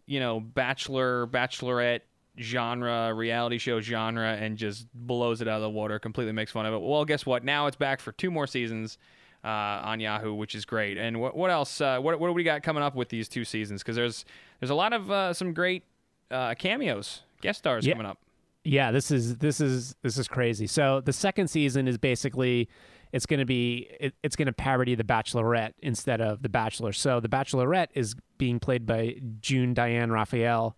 you 0.07 0.21
know 0.21 0.41
bachelor 0.41 1.27
bachelorette 1.27 2.01
genre 2.39 3.13
reality 3.15 3.59
show 3.59 3.81
genre 3.81 4.33
and 4.35 4.57
just 4.57 4.87
blows 4.95 5.41
it 5.41 5.49
out 5.49 5.57
of 5.57 5.63
the 5.63 5.71
water 5.71 5.99
completely 5.99 6.33
makes 6.33 6.51
fun 6.53 6.65
of 6.65 6.73
it 6.73 6.81
well 6.81 7.05
guess 7.05 7.27
what 7.27 7.45
now 7.45 7.67
it's 7.67 7.77
back 7.77 8.01
for 8.01 8.13
two 8.13 8.31
more 8.31 8.47
seasons 8.47 8.97
uh, 9.45 9.49
on 9.49 10.01
Yahoo, 10.01 10.35
which 10.35 10.55
is 10.55 10.67
great. 10.67 10.99
And 10.99 11.19
what 11.19 11.35
what 11.35 11.51
else? 11.51 11.81
Uh, 11.81 11.99
what 11.99 12.21
what 12.21 12.27
do 12.29 12.35
we 12.35 12.45
got 12.45 12.63
coming 12.63 12.83
up 12.83 12.95
with 12.95 13.09
these 13.09 13.27
two 13.27 13.45
seasons? 13.47 13.83
Because 13.83 13.97
there's 13.97 14.27
there's 14.61 14.69
a 14.69 14.75
lot 14.75 14.93
of 14.93 15.11
uh, 15.11 15.33
some 15.33 15.55
great 15.55 15.83
uh, 16.31 16.55
cameos, 16.55 17.23
guest 17.41 17.61
stars 17.61 17.87
Yeah. 17.87 17.95
coming 17.95 18.07
up. 18.07 18.19
Yeah, 18.65 18.91
this 18.91 19.11
is 19.11 19.37
this 19.37 19.61
is 19.61 19.95
this 20.03 20.19
is 20.19 20.29
crazy. 20.29 20.67
So 20.67 21.01
the 21.01 21.13
second 21.13 21.49
season 21.49 21.89
is 21.89 21.97
basically 21.97 22.69
it's 23.13 23.27
going 23.27 23.41
to 23.41 23.47
be 23.47 23.89
it, 23.99 24.15
it's 24.23 24.37
going 24.37 24.47
to 24.47 24.53
parody 24.53 24.95
The 24.95 25.05
Bachelorette 25.05 25.73
instead 25.79 26.21
of 26.21 26.43
The 26.43 26.49
Bachelor. 26.49 26.93
So 26.93 27.21
The 27.21 27.29
Bachelorette 27.29 27.89
is 27.95 28.15
being 28.39 28.59
played 28.61 28.87
by 28.87 29.17
June 29.41 29.75
Diane 29.75 30.13
Raphael, 30.13 30.77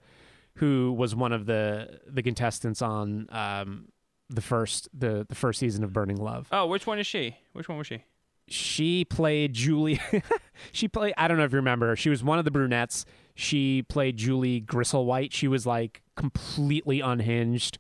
who 0.57 0.93
was 0.93 1.15
one 1.15 1.33
of 1.33 1.47
the 1.47 2.01
the 2.07 2.23
contestants 2.23 2.83
on 2.83 3.27
um, 3.31 3.89
the 4.31 4.43
first 4.43 4.89
the 4.95 5.27
the 5.29 5.35
first 5.35 5.59
season 5.59 5.83
of 5.83 5.93
Burning 5.93 6.19
Love. 6.19 6.49
Oh, 6.53 6.67
which 6.67 6.87
one 6.87 6.99
is 6.99 7.07
she? 7.07 7.37
Which 7.53 7.69
one 7.69 7.79
was 7.79 7.87
she? 7.87 8.05
She 8.49 9.05
played 9.05 9.55
Julie. 9.55 10.01
she 10.73 10.89
played. 10.89 11.15
I 11.17 11.29
don't 11.29 11.39
know 11.39 11.45
if 11.45 11.53
you 11.53 11.57
remember. 11.57 11.97
She 11.97 12.11
was 12.11 12.23
one 12.23 12.39
of 12.39 12.45
the 12.45 12.51
brunettes. 12.51 13.05
She 13.35 13.83
played 13.83 14.17
Julie 14.17 14.61
Gristlewhite. 14.61 15.33
She 15.33 15.49
was 15.49 15.67
like 15.67 16.02
completely 16.17 17.01
unhinged. 17.01 17.79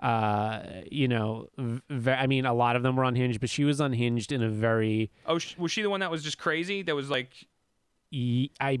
Uh, 0.00 0.60
you 0.90 1.08
know, 1.08 1.48
v- 1.56 2.10
I 2.10 2.26
mean, 2.26 2.44
a 2.44 2.52
lot 2.52 2.76
of 2.76 2.82
them 2.82 2.96
were 2.96 3.04
unhinged, 3.04 3.40
but 3.40 3.48
she 3.48 3.64
was 3.64 3.80
unhinged 3.80 4.32
in 4.32 4.42
a 4.42 4.48
very. 4.48 5.10
Oh, 5.26 5.38
sh- 5.38 5.56
was 5.56 5.72
she 5.72 5.82
the 5.82 5.88
one 5.90 6.00
that 6.00 6.10
was 6.10 6.22
just 6.22 6.36
crazy? 6.38 6.82
That 6.82 6.94
was 6.94 7.08
like 7.10 7.30
I 8.60 8.78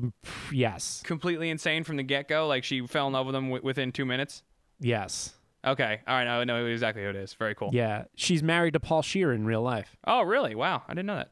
yes, 0.52 1.02
completely 1.04 1.50
insane 1.50 1.82
from 1.84 1.96
the 1.96 2.02
get 2.02 2.28
go. 2.28 2.46
Like 2.46 2.62
she 2.64 2.86
fell 2.86 3.06
in 3.06 3.12
love 3.14 3.26
with 3.26 3.34
him 3.34 3.44
w- 3.46 3.62
within 3.64 3.90
two 3.92 4.04
minutes. 4.04 4.42
yes, 4.80 5.34
Okay, 5.66 6.00
all 6.06 6.14
right, 6.14 6.26
I 6.26 6.44
know 6.44 6.66
exactly 6.66 7.02
who 7.02 7.08
it 7.08 7.16
is. 7.16 7.32
Very 7.32 7.54
cool. 7.54 7.70
yeah. 7.72 8.04
She's 8.16 8.42
married 8.42 8.74
to 8.74 8.80
Paul 8.80 9.00
Scheer 9.00 9.32
in 9.32 9.46
real 9.46 9.62
life. 9.62 9.96
Oh, 10.06 10.20
really? 10.22 10.54
Wow, 10.54 10.82
I 10.86 10.92
didn't 10.92 11.06
know 11.06 11.16
that. 11.16 11.30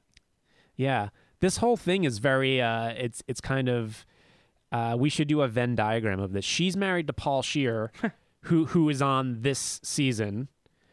Yeah, 0.75 1.11
this 1.41 1.59
whole 1.59 1.77
thing 1.77 2.05
is 2.05 2.17
very. 2.19 2.61
Uh, 2.63 2.89
it's 2.97 3.23
it's 3.29 3.41
kind 3.43 3.69
of. 3.69 4.07
Uh, 4.73 4.97
we 4.99 5.09
should 5.11 5.29
do 5.29 5.43
a 5.43 5.49
Venn 5.49 5.75
diagram 5.75 6.19
of 6.19 6.33
this. 6.33 6.45
She's 6.45 6.77
married 6.77 7.07
to 7.09 7.13
Paul 7.13 7.43
Scheer, 7.43 7.93
who 8.43 8.65
who 8.67 8.89
is 8.89 9.03
on 9.03 9.43
this 9.43 9.81
season, 9.85 10.49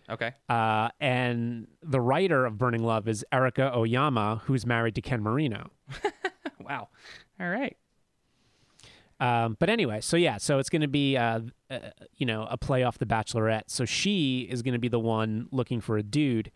Okay. 0.09 0.33
uh, 0.49 0.89
and 0.99 1.67
the 1.81 2.01
writer 2.01 2.45
of 2.45 2.57
Burning 2.57 2.83
Love 2.83 3.07
is 3.07 3.25
Erica 3.31 3.71
Oyama, 3.75 4.41
who's 4.45 4.65
married 4.65 4.95
to 4.95 5.01
Ken 5.01 5.21
Marino. 5.21 5.71
Wow. 6.61 6.89
All 7.39 7.49
right. 7.49 7.75
Um, 9.19 9.57
but 9.59 9.69
anyway, 9.71 10.01
so 10.01 10.15
yeah, 10.17 10.37
so 10.37 10.59
it's 10.59 10.69
going 10.69 10.83
to 10.83 10.87
be, 10.87 11.17
uh, 11.17 11.39
uh, 11.71 11.79
you 12.15 12.25
know, 12.27 12.47
a 12.49 12.57
play 12.57 12.83
off 12.83 12.99
The 12.99 13.07
Bachelorette. 13.07 13.63
So 13.67 13.85
she 13.85 14.41
is 14.41 14.61
going 14.61 14.73
to 14.73 14.79
be 14.79 14.87
the 14.87 14.99
one 14.99 15.47
looking 15.51 15.81
for 15.81 15.97
a 15.97 16.03
dude, 16.03 16.51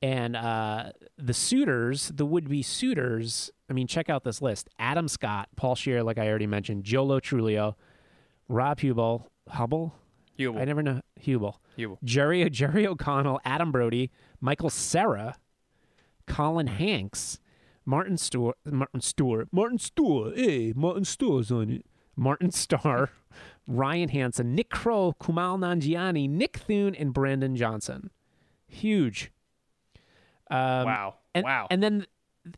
and 0.00 0.36
uh, 0.36 0.92
the 1.16 1.34
suitors, 1.34 2.08
the 2.14 2.26
would-be 2.26 2.62
suitors. 2.62 3.50
I 3.68 3.72
mean, 3.72 3.86
check 3.86 4.08
out 4.08 4.24
this 4.24 4.40
list: 4.40 4.68
Adam 4.78 5.08
Scott, 5.08 5.48
Paul 5.56 5.74
Scheer, 5.74 6.02
like 6.02 6.18
I 6.18 6.28
already 6.28 6.46
mentioned, 6.46 6.84
Joe 6.84 7.04
Lo 7.04 7.20
Truglio, 7.20 7.74
Rob 8.48 8.80
Huebel, 8.80 9.28
Hubble. 9.48 9.94
Hubel. 10.38 10.60
I 10.60 10.64
never 10.64 10.82
know 10.82 11.00
Hubel. 11.20 11.56
Hubel. 11.76 11.98
Jerry 12.04 12.48
Jerry 12.50 12.86
O'Connell, 12.86 13.40
Adam 13.44 13.72
Brody, 13.72 14.10
Michael 14.40 14.70
Cera, 14.70 15.36
Colin 16.26 16.68
Hanks, 16.68 17.40
Martin 17.84 18.16
Stewart, 18.16 18.56
Martin 18.64 19.00
Stewart, 19.00 19.48
Martin 19.50 19.78
Stewart, 19.78 20.36
hey, 20.36 20.72
Martin 20.76 21.04
Stewart's 21.04 21.50
on 21.50 21.70
it. 21.70 21.86
Martin 22.18 22.50
Starr, 22.50 23.10
Ryan 23.66 24.08
Hansen, 24.08 24.54
Nick 24.54 24.70
Kroll, 24.70 25.14
Kumail 25.14 25.58
Nanjiani, 25.58 26.28
Nick 26.28 26.56
Thune, 26.58 26.94
and 26.94 27.12
Brandon 27.12 27.54
Johnson. 27.54 28.10
Huge. 28.66 29.30
Um, 30.50 30.84
wow. 30.86 31.14
and, 31.34 31.44
wow. 31.44 31.66
And 31.70 31.82
then, 31.82 32.06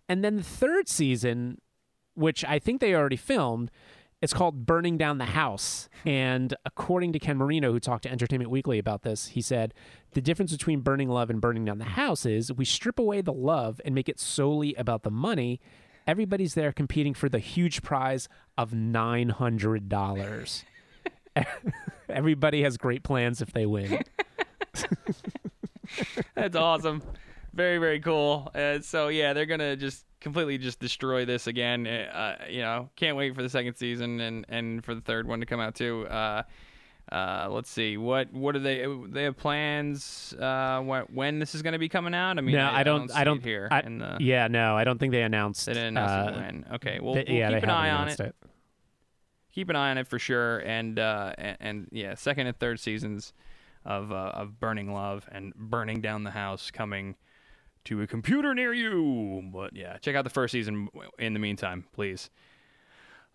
and 0.08 0.24
then 0.24 0.36
the 0.36 0.42
third 0.42 0.88
season, 0.88 1.60
which 2.14 2.44
I 2.44 2.58
think 2.58 2.80
they 2.80 2.94
already 2.94 3.16
filmed, 3.16 3.70
it's 4.22 4.34
called 4.34 4.66
Burning 4.66 4.98
Down 4.98 5.18
the 5.18 5.24
House. 5.24 5.88
And 6.04 6.54
according 6.66 7.12
to 7.14 7.18
Ken 7.18 7.38
Marino, 7.38 7.72
who 7.72 7.80
talked 7.80 8.02
to 8.02 8.10
Entertainment 8.10 8.50
Weekly 8.50 8.78
about 8.78 9.02
this, 9.02 9.28
he 9.28 9.40
said 9.40 9.72
the 10.12 10.20
difference 10.20 10.52
between 10.52 10.80
Burning 10.80 11.08
Love 11.08 11.30
and 11.30 11.40
Burning 11.40 11.64
Down 11.64 11.78
the 11.78 11.84
House 11.84 12.26
is 12.26 12.52
we 12.52 12.64
strip 12.64 12.98
away 12.98 13.22
the 13.22 13.32
love 13.32 13.80
and 13.84 13.94
make 13.94 14.08
it 14.08 14.20
solely 14.20 14.74
about 14.74 15.04
the 15.04 15.10
money. 15.10 15.60
Everybody's 16.06 16.54
there 16.54 16.72
competing 16.72 17.14
for 17.14 17.28
the 17.28 17.38
huge 17.38 17.82
prize 17.82 18.28
of 18.58 18.74
nine 18.74 19.30
hundred 19.30 19.88
dollars. 19.88 20.64
Everybody 22.08 22.62
has 22.62 22.76
great 22.76 23.02
plans 23.02 23.40
if 23.40 23.52
they 23.52 23.64
win. 23.64 24.02
That's 26.34 26.56
awesome. 26.56 27.02
Very 27.52 27.78
very 27.78 28.00
cool. 28.00 28.50
Uh, 28.54 28.80
so 28.80 29.08
yeah, 29.08 29.32
they're 29.32 29.46
gonna 29.46 29.76
just 29.76 30.04
completely 30.20 30.58
just 30.58 30.78
destroy 30.78 31.24
this 31.24 31.46
again. 31.46 31.86
Uh, 31.86 32.36
you 32.48 32.60
know, 32.60 32.90
can't 32.96 33.16
wait 33.16 33.34
for 33.34 33.42
the 33.42 33.48
second 33.48 33.74
season 33.74 34.20
and 34.20 34.46
and 34.48 34.84
for 34.84 34.94
the 34.94 35.00
third 35.00 35.26
one 35.26 35.40
to 35.40 35.46
come 35.46 35.60
out 35.60 35.74
too. 35.74 36.06
Uh, 36.08 36.42
uh, 37.10 37.48
let's 37.50 37.68
see 37.68 37.96
what 37.96 38.32
what 38.32 38.52
do 38.52 38.60
they 38.60 38.86
they 39.08 39.24
have 39.24 39.36
plans 39.36 40.32
uh, 40.38 40.80
when, 40.80 41.02
when 41.12 41.38
this 41.40 41.56
is 41.56 41.62
going 41.62 41.72
to 41.72 41.78
be 41.78 41.88
coming 41.88 42.14
out? 42.14 42.38
I 42.38 42.40
mean, 42.40 42.54
no, 42.54 42.70
I 42.70 42.84
don't. 42.84 43.08
see 43.08 43.14
I 43.16 43.24
don't. 43.24 43.42
here. 43.42 43.66
I- 43.70 43.80
in 43.80 43.98
the, 43.98 44.16
yeah, 44.20 44.46
no, 44.46 44.76
I 44.76 44.84
don't 44.84 44.98
think 44.98 45.10
they 45.10 45.22
announced. 45.22 45.66
they 45.66 45.74
didn't 45.74 45.96
announce 45.96 46.28
uh, 46.28 46.30
it 46.30 46.36
when. 46.40 46.66
Okay, 46.74 47.00
well, 47.02 47.14
they- 47.14 47.24
we'll 47.26 47.36
yeah, 47.36 47.50
keep 47.50 47.60
they 47.62 47.64
an 47.64 47.70
eye 47.70 47.90
on 47.90 48.08
it. 48.08 48.20
it. 48.20 48.36
Keep 49.52 49.70
an 49.70 49.76
eye 49.76 49.90
on 49.90 49.98
it 49.98 50.06
for 50.06 50.20
sure. 50.20 50.58
And 50.60 51.00
uh, 51.00 51.32
and, 51.36 51.56
and 51.58 51.88
yeah, 51.90 52.14
second 52.14 52.46
and 52.46 52.56
third 52.56 52.78
seasons 52.78 53.32
of 53.84 54.12
uh, 54.12 54.30
of 54.34 54.60
Burning 54.60 54.92
Love 54.94 55.28
and 55.32 55.52
Burning 55.56 56.00
Down 56.00 56.22
the 56.22 56.30
House 56.30 56.70
coming 56.70 57.16
to 57.90 58.02
a 58.02 58.06
computer 58.06 58.54
near 58.54 58.72
you. 58.72 59.42
But 59.52 59.74
yeah, 59.74 59.98
check 59.98 60.14
out 60.14 60.22
the 60.22 60.30
first 60.30 60.52
season 60.52 60.88
in 61.18 61.34
the 61.34 61.40
meantime, 61.40 61.84
please. 61.92 62.30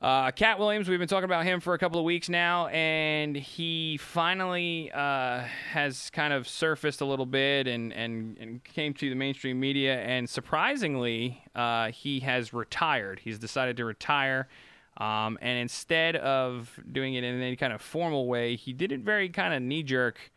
Uh, 0.01 0.31
Katt 0.31 0.59
Williams, 0.59 0.87
we've 0.87 0.99
been 0.99 1.09
talking 1.09 1.25
about 1.25 1.43
him 1.43 1.59
for 1.59 1.73
a 1.73 1.77
couple 1.77 1.99
of 1.99 2.05
weeks 2.05 2.29
now, 2.29 2.67
and 2.67 3.35
he 3.35 3.97
finally 3.97 4.91
uh, 4.93 5.41
has 5.71 6.09
kind 6.11 6.31
of 6.31 6.47
surfaced 6.47 7.01
a 7.01 7.05
little 7.05 7.25
bit 7.25 7.67
and, 7.67 7.91
and, 7.91 8.37
and 8.37 8.63
came 8.63 8.93
to 8.93 9.09
the 9.09 9.15
mainstream 9.15 9.59
media. 9.59 9.99
And 10.01 10.29
surprisingly, 10.29 11.43
uh, 11.53 11.91
he 11.91 12.21
has 12.21 12.53
retired. 12.53 13.19
He's 13.19 13.37
decided 13.39 13.75
to 13.77 13.85
retire. 13.85 14.47
Um, 14.97 15.37
and 15.41 15.59
instead 15.59 16.15
of 16.15 16.71
doing 16.89 17.15
it 17.15 17.25
in 17.25 17.41
any 17.41 17.57
kind 17.57 17.73
of 17.73 17.81
formal 17.81 18.27
way, 18.27 18.55
he 18.55 18.71
did 18.71 18.93
it 18.93 19.01
very 19.01 19.27
kind 19.27 19.53
of 19.53 19.61
knee 19.61 19.83
jerk 19.83 20.31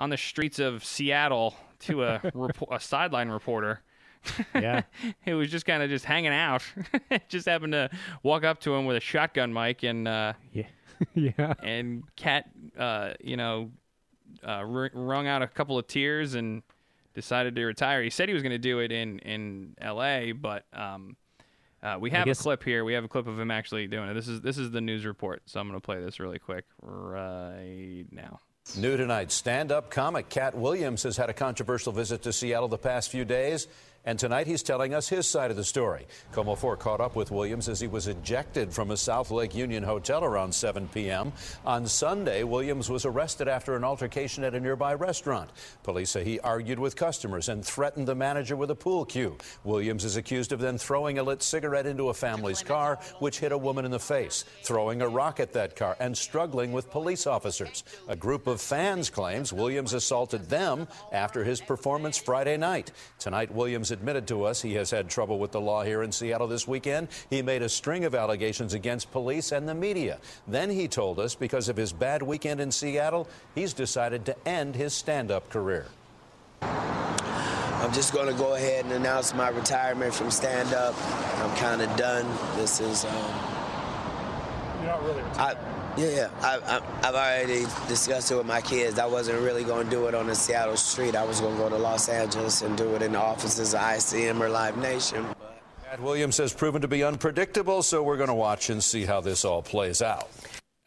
on 0.00 0.10
the 0.10 0.16
streets 0.16 0.58
of 0.58 0.84
Seattle 0.84 1.54
to 1.80 2.02
a, 2.02 2.18
repo- 2.34 2.74
a 2.74 2.80
sideline 2.80 3.28
reporter 3.28 3.80
Yeah, 4.54 4.82
who 5.24 5.36
was 5.38 5.50
just 5.50 5.64
kind 5.66 5.82
of 5.82 5.88
just 5.90 6.04
hanging 6.04 6.32
out. 6.32 6.62
just 7.28 7.46
happened 7.46 7.72
to 7.72 7.90
walk 8.22 8.44
up 8.44 8.60
to 8.60 8.74
him 8.74 8.84
with 8.86 8.96
a 8.96 9.00
shotgun 9.00 9.52
mic 9.52 9.82
and 9.82 10.06
uh, 10.08 10.32
yeah, 10.52 10.64
yeah. 11.14 11.54
and 11.62 12.02
Katt, 12.16 12.50
uh, 12.78 13.14
you 13.22 13.36
know, 13.36 13.70
uh, 14.44 14.62
wr- 14.66 14.88
wrung 14.92 15.26
out 15.26 15.42
a 15.42 15.46
couple 15.46 15.78
of 15.78 15.86
tears 15.86 16.34
and 16.34 16.62
decided 17.14 17.56
to 17.56 17.64
retire. 17.64 18.02
He 18.02 18.10
said 18.10 18.28
he 18.28 18.34
was 18.34 18.42
going 18.42 18.52
to 18.52 18.58
do 18.58 18.80
it 18.80 18.92
in 18.92 19.18
in 19.20 19.74
L.A., 19.80 20.32
but 20.32 20.64
um, 20.74 21.16
uh, 21.82 21.96
we 21.98 22.10
have 22.10 22.26
guess- 22.26 22.40
a 22.40 22.42
clip 22.42 22.62
here. 22.62 22.84
We 22.84 22.92
have 22.92 23.04
a 23.04 23.08
clip 23.08 23.26
of 23.26 23.38
him 23.38 23.50
actually 23.50 23.86
doing 23.86 24.10
it. 24.10 24.14
This 24.14 24.28
is 24.28 24.42
this 24.42 24.58
is 24.58 24.70
the 24.70 24.80
news 24.82 25.06
report, 25.06 25.42
so 25.46 25.60
I'm 25.60 25.68
going 25.68 25.80
to 25.80 25.84
play 25.84 26.00
this 26.00 26.20
really 26.20 26.38
quick 26.38 26.66
right 26.82 28.04
now. 28.10 28.38
New 28.76 28.96
tonight, 28.96 29.32
stand 29.32 29.72
up 29.72 29.90
comic 29.90 30.28
Katt 30.28 30.54
Williams 30.54 31.02
has 31.02 31.16
had 31.16 31.28
a 31.28 31.32
controversial 31.32 31.92
visit 31.92 32.22
to 32.22 32.32
Seattle 32.32 32.68
the 32.68 32.78
past 32.78 33.10
few 33.10 33.24
days. 33.24 33.66
And 34.06 34.18
tonight 34.18 34.46
he's 34.46 34.62
telling 34.62 34.94
us 34.94 35.10
his 35.10 35.26
side 35.26 35.50
of 35.50 35.58
the 35.58 35.64
story. 35.64 36.06
KOMO 36.32 36.56
4 36.56 36.78
caught 36.78 37.02
up 37.02 37.16
with 37.16 37.30
Williams 37.30 37.68
as 37.68 37.80
he 37.80 37.86
was 37.86 38.08
ejected 38.08 38.72
from 38.72 38.90
a 38.90 38.96
South 38.96 39.30
Lake 39.30 39.54
Union 39.54 39.82
hotel 39.82 40.24
around 40.24 40.54
7 40.54 40.88
p.m. 40.88 41.32
On 41.66 41.86
Sunday, 41.86 42.42
Williams 42.42 42.88
was 42.88 43.04
arrested 43.04 43.46
after 43.46 43.76
an 43.76 43.84
altercation 43.84 44.42
at 44.42 44.54
a 44.54 44.60
nearby 44.60 44.94
restaurant. 44.94 45.50
Police 45.82 46.10
say 46.10 46.24
he 46.24 46.40
argued 46.40 46.78
with 46.78 46.96
customers 46.96 47.50
and 47.50 47.62
threatened 47.62 48.08
the 48.08 48.14
manager 48.14 48.56
with 48.56 48.70
a 48.70 48.74
pool 48.74 49.04
cue. 49.04 49.36
Williams 49.64 50.06
is 50.06 50.16
accused 50.16 50.52
of 50.52 50.60
then 50.60 50.78
throwing 50.78 51.18
a 51.18 51.22
lit 51.22 51.42
cigarette 51.42 51.86
into 51.86 52.08
a 52.08 52.14
family's 52.14 52.62
car, 52.62 52.98
which 53.18 53.40
hit 53.40 53.52
a 53.52 53.58
woman 53.58 53.84
in 53.84 53.90
the 53.90 53.98
face, 53.98 54.46
throwing 54.62 55.02
a 55.02 55.08
rock 55.08 55.40
at 55.40 55.52
that 55.52 55.76
car, 55.76 55.94
and 56.00 56.16
struggling 56.16 56.72
with 56.72 56.90
police 56.90 57.26
officers. 57.26 57.84
A 58.08 58.16
group 58.16 58.46
of 58.46 58.62
fans 58.62 59.10
claims 59.10 59.52
Williams 59.52 59.92
assaulted 59.92 60.48
them 60.48 60.88
after 61.12 61.44
his 61.44 61.60
performance 61.60 62.16
Friday 62.16 62.56
night. 62.56 62.92
Tonight, 63.18 63.54
Williams 63.54 63.89
admitted 63.90 64.26
to 64.28 64.44
us 64.44 64.62
he 64.62 64.74
has 64.74 64.90
had 64.90 65.08
trouble 65.08 65.38
with 65.38 65.52
the 65.52 65.60
law 65.60 65.82
here 65.82 66.02
in 66.02 66.12
Seattle 66.12 66.46
this 66.46 66.66
weekend. 66.66 67.08
He 67.28 67.42
made 67.42 67.62
a 67.62 67.68
string 67.68 68.04
of 68.04 68.14
allegations 68.14 68.74
against 68.74 69.10
police 69.10 69.52
and 69.52 69.68
the 69.68 69.74
media. 69.74 70.18
Then 70.46 70.70
he 70.70 70.88
told 70.88 71.18
us 71.18 71.34
because 71.34 71.68
of 71.68 71.76
his 71.76 71.92
bad 71.92 72.22
weekend 72.22 72.60
in 72.60 72.70
Seattle, 72.70 73.28
he's 73.54 73.72
decided 73.72 74.24
to 74.26 74.48
end 74.48 74.74
his 74.74 74.92
stand 74.92 75.30
up 75.30 75.48
career. 75.50 75.86
I'm 76.62 77.92
just 77.92 78.12
going 78.12 78.26
to 78.26 78.34
go 78.34 78.54
ahead 78.54 78.84
and 78.84 78.92
announce 78.92 79.34
my 79.34 79.48
retirement 79.48 80.12
from 80.12 80.30
stand 80.30 80.74
up. 80.74 80.94
I'm 81.38 81.56
kind 81.56 81.80
of 81.80 81.96
done. 81.96 82.26
This 82.56 82.78
is 82.78 83.06
um, 83.06 83.59
You're 84.80 84.88
not 84.88 85.04
really. 85.04 85.22
I, 85.22 85.56
yeah, 85.96 86.08
yeah. 86.08 86.30
I, 86.40 86.58
I, 86.58 87.08
I've 87.08 87.14
already 87.14 87.66
discussed 87.86 88.30
it 88.30 88.36
with 88.36 88.46
my 88.46 88.60
kids. 88.60 88.98
I 88.98 89.06
wasn't 89.06 89.40
really 89.42 89.64
going 89.64 89.84
to 89.84 89.90
do 89.90 90.06
it 90.06 90.14
on 90.14 90.26
the 90.26 90.34
Seattle 90.34 90.76
street. 90.76 91.14
I 91.14 91.24
was 91.24 91.40
going 91.40 91.56
to 91.56 91.62
go 91.62 91.68
to 91.68 91.76
Los 91.76 92.08
Angeles 92.08 92.62
and 92.62 92.76
do 92.78 92.94
it 92.94 93.02
in 93.02 93.12
the 93.12 93.20
offices 93.20 93.74
of 93.74 93.80
ICM 93.80 94.40
or 94.40 94.48
Live 94.48 94.76
Nation. 94.78 95.26
But 95.38 95.62
Katt 95.84 96.00
Williams 96.00 96.38
has 96.38 96.52
proven 96.54 96.80
to 96.82 96.88
be 96.88 97.04
unpredictable, 97.04 97.82
so 97.82 98.02
we're 98.02 98.16
going 98.16 98.28
to 98.28 98.34
watch 98.34 98.70
and 98.70 98.82
see 98.82 99.04
how 99.04 99.20
this 99.20 99.44
all 99.44 99.62
plays 99.62 100.00
out. 100.00 100.30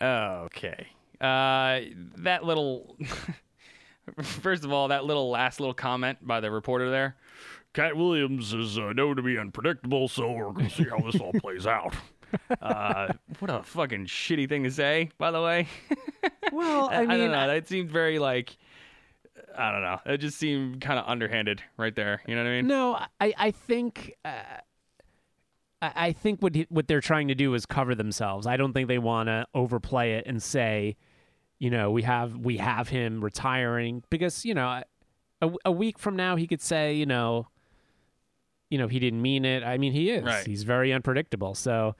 Okay. 0.02 0.88
Uh, 1.22 1.82
that 2.18 2.44
little. 2.44 2.98
First 4.22 4.66
of 4.66 4.74
all, 4.74 4.90
that 4.90 5.06
little 5.06 5.30
last 5.30 5.60
little 5.62 5.74
comment 5.74 6.18
by 6.22 6.42
the 6.42 6.52
reporter 6.52 6.90
there. 6.90 7.16
Katt 7.74 7.96
Williams 7.96 8.54
is 8.54 8.78
uh, 8.78 8.94
known 8.94 9.16
to 9.16 9.22
be 9.22 9.38
unpredictable, 9.38 10.08
so 10.08 10.32
we're 10.32 10.52
going 10.52 10.68
to 10.68 10.76
see 10.76 10.84
how 10.84 11.00
this 11.00 11.20
all 11.20 11.34
plays 11.34 11.66
out. 11.66 11.96
Uh, 12.62 13.14
what 13.40 13.52
a 13.52 13.64
fucking 13.64 14.06
shitty 14.06 14.48
thing 14.48 14.64
to 14.64 14.72
say, 14.72 15.10
by 15.18 15.32
the 15.32 15.42
way. 15.42 15.68
Well, 16.52 16.90
I 16.90 16.98
I, 16.98 17.00
mean, 17.00 17.20
don't 17.20 17.32
know. 17.32 17.48
That 17.48 17.68
seemed 17.68 17.90
very 17.90 18.20
like. 18.20 18.58
I 19.58 19.72
don't 19.72 19.82
know. 19.82 20.00
It 20.06 20.18
just 20.18 20.38
seemed 20.38 20.82
kind 20.82 21.00
of 21.00 21.06
underhanded 21.08 21.64
right 21.78 21.96
there. 21.96 22.22
You 22.28 22.36
know 22.36 22.44
what 22.44 22.50
I 22.50 22.54
mean? 22.54 22.68
No, 22.68 22.94
I 23.20 23.34
I 23.38 23.52
think 23.52 24.14
uh, 24.24 24.32
I, 25.82 25.92
I 25.96 26.12
think 26.14 26.42
what 26.42 26.56
he, 26.56 26.66
what 26.70 26.88
they're 26.88 27.02
trying 27.02 27.28
to 27.28 27.36
do 27.36 27.54
is 27.54 27.66
cover 27.66 27.94
themselves. 27.94 28.48
I 28.48 28.58
don't 28.58 28.74
think 28.74 28.88
they 28.88 28.98
want 29.00 29.28
to 29.28 29.46
overplay 29.54 30.14
it 30.14 30.26
and 30.26 30.42
say, 30.42 30.96
you 31.60 31.70
know, 31.70 31.92
we 31.92 32.04
have 32.04 32.38
we 32.38 32.58
have 32.58 32.90
him 32.90 33.24
retiring 33.24 34.04
because 34.10 34.46
you 34.46 34.54
know, 34.54 34.84
a, 35.42 35.52
a 35.66 35.72
week 35.72 36.00
from 36.00 36.16
now 36.16 36.36
he 36.36 36.48
could 36.48 36.62
say, 36.62 36.94
you 36.94 37.06
know, 37.06 37.48
you 38.70 38.78
know 38.78 38.88
he 38.88 39.00
didn't 39.00 39.22
mean 39.22 39.46
it. 39.46 39.64
I 39.64 39.78
mean, 39.78 39.92
he 39.92 40.10
is. 40.10 40.24
Right. 40.24 40.46
He's 40.46 40.64
very 40.64 40.94
unpredictable. 40.94 41.54
So, 41.54 41.96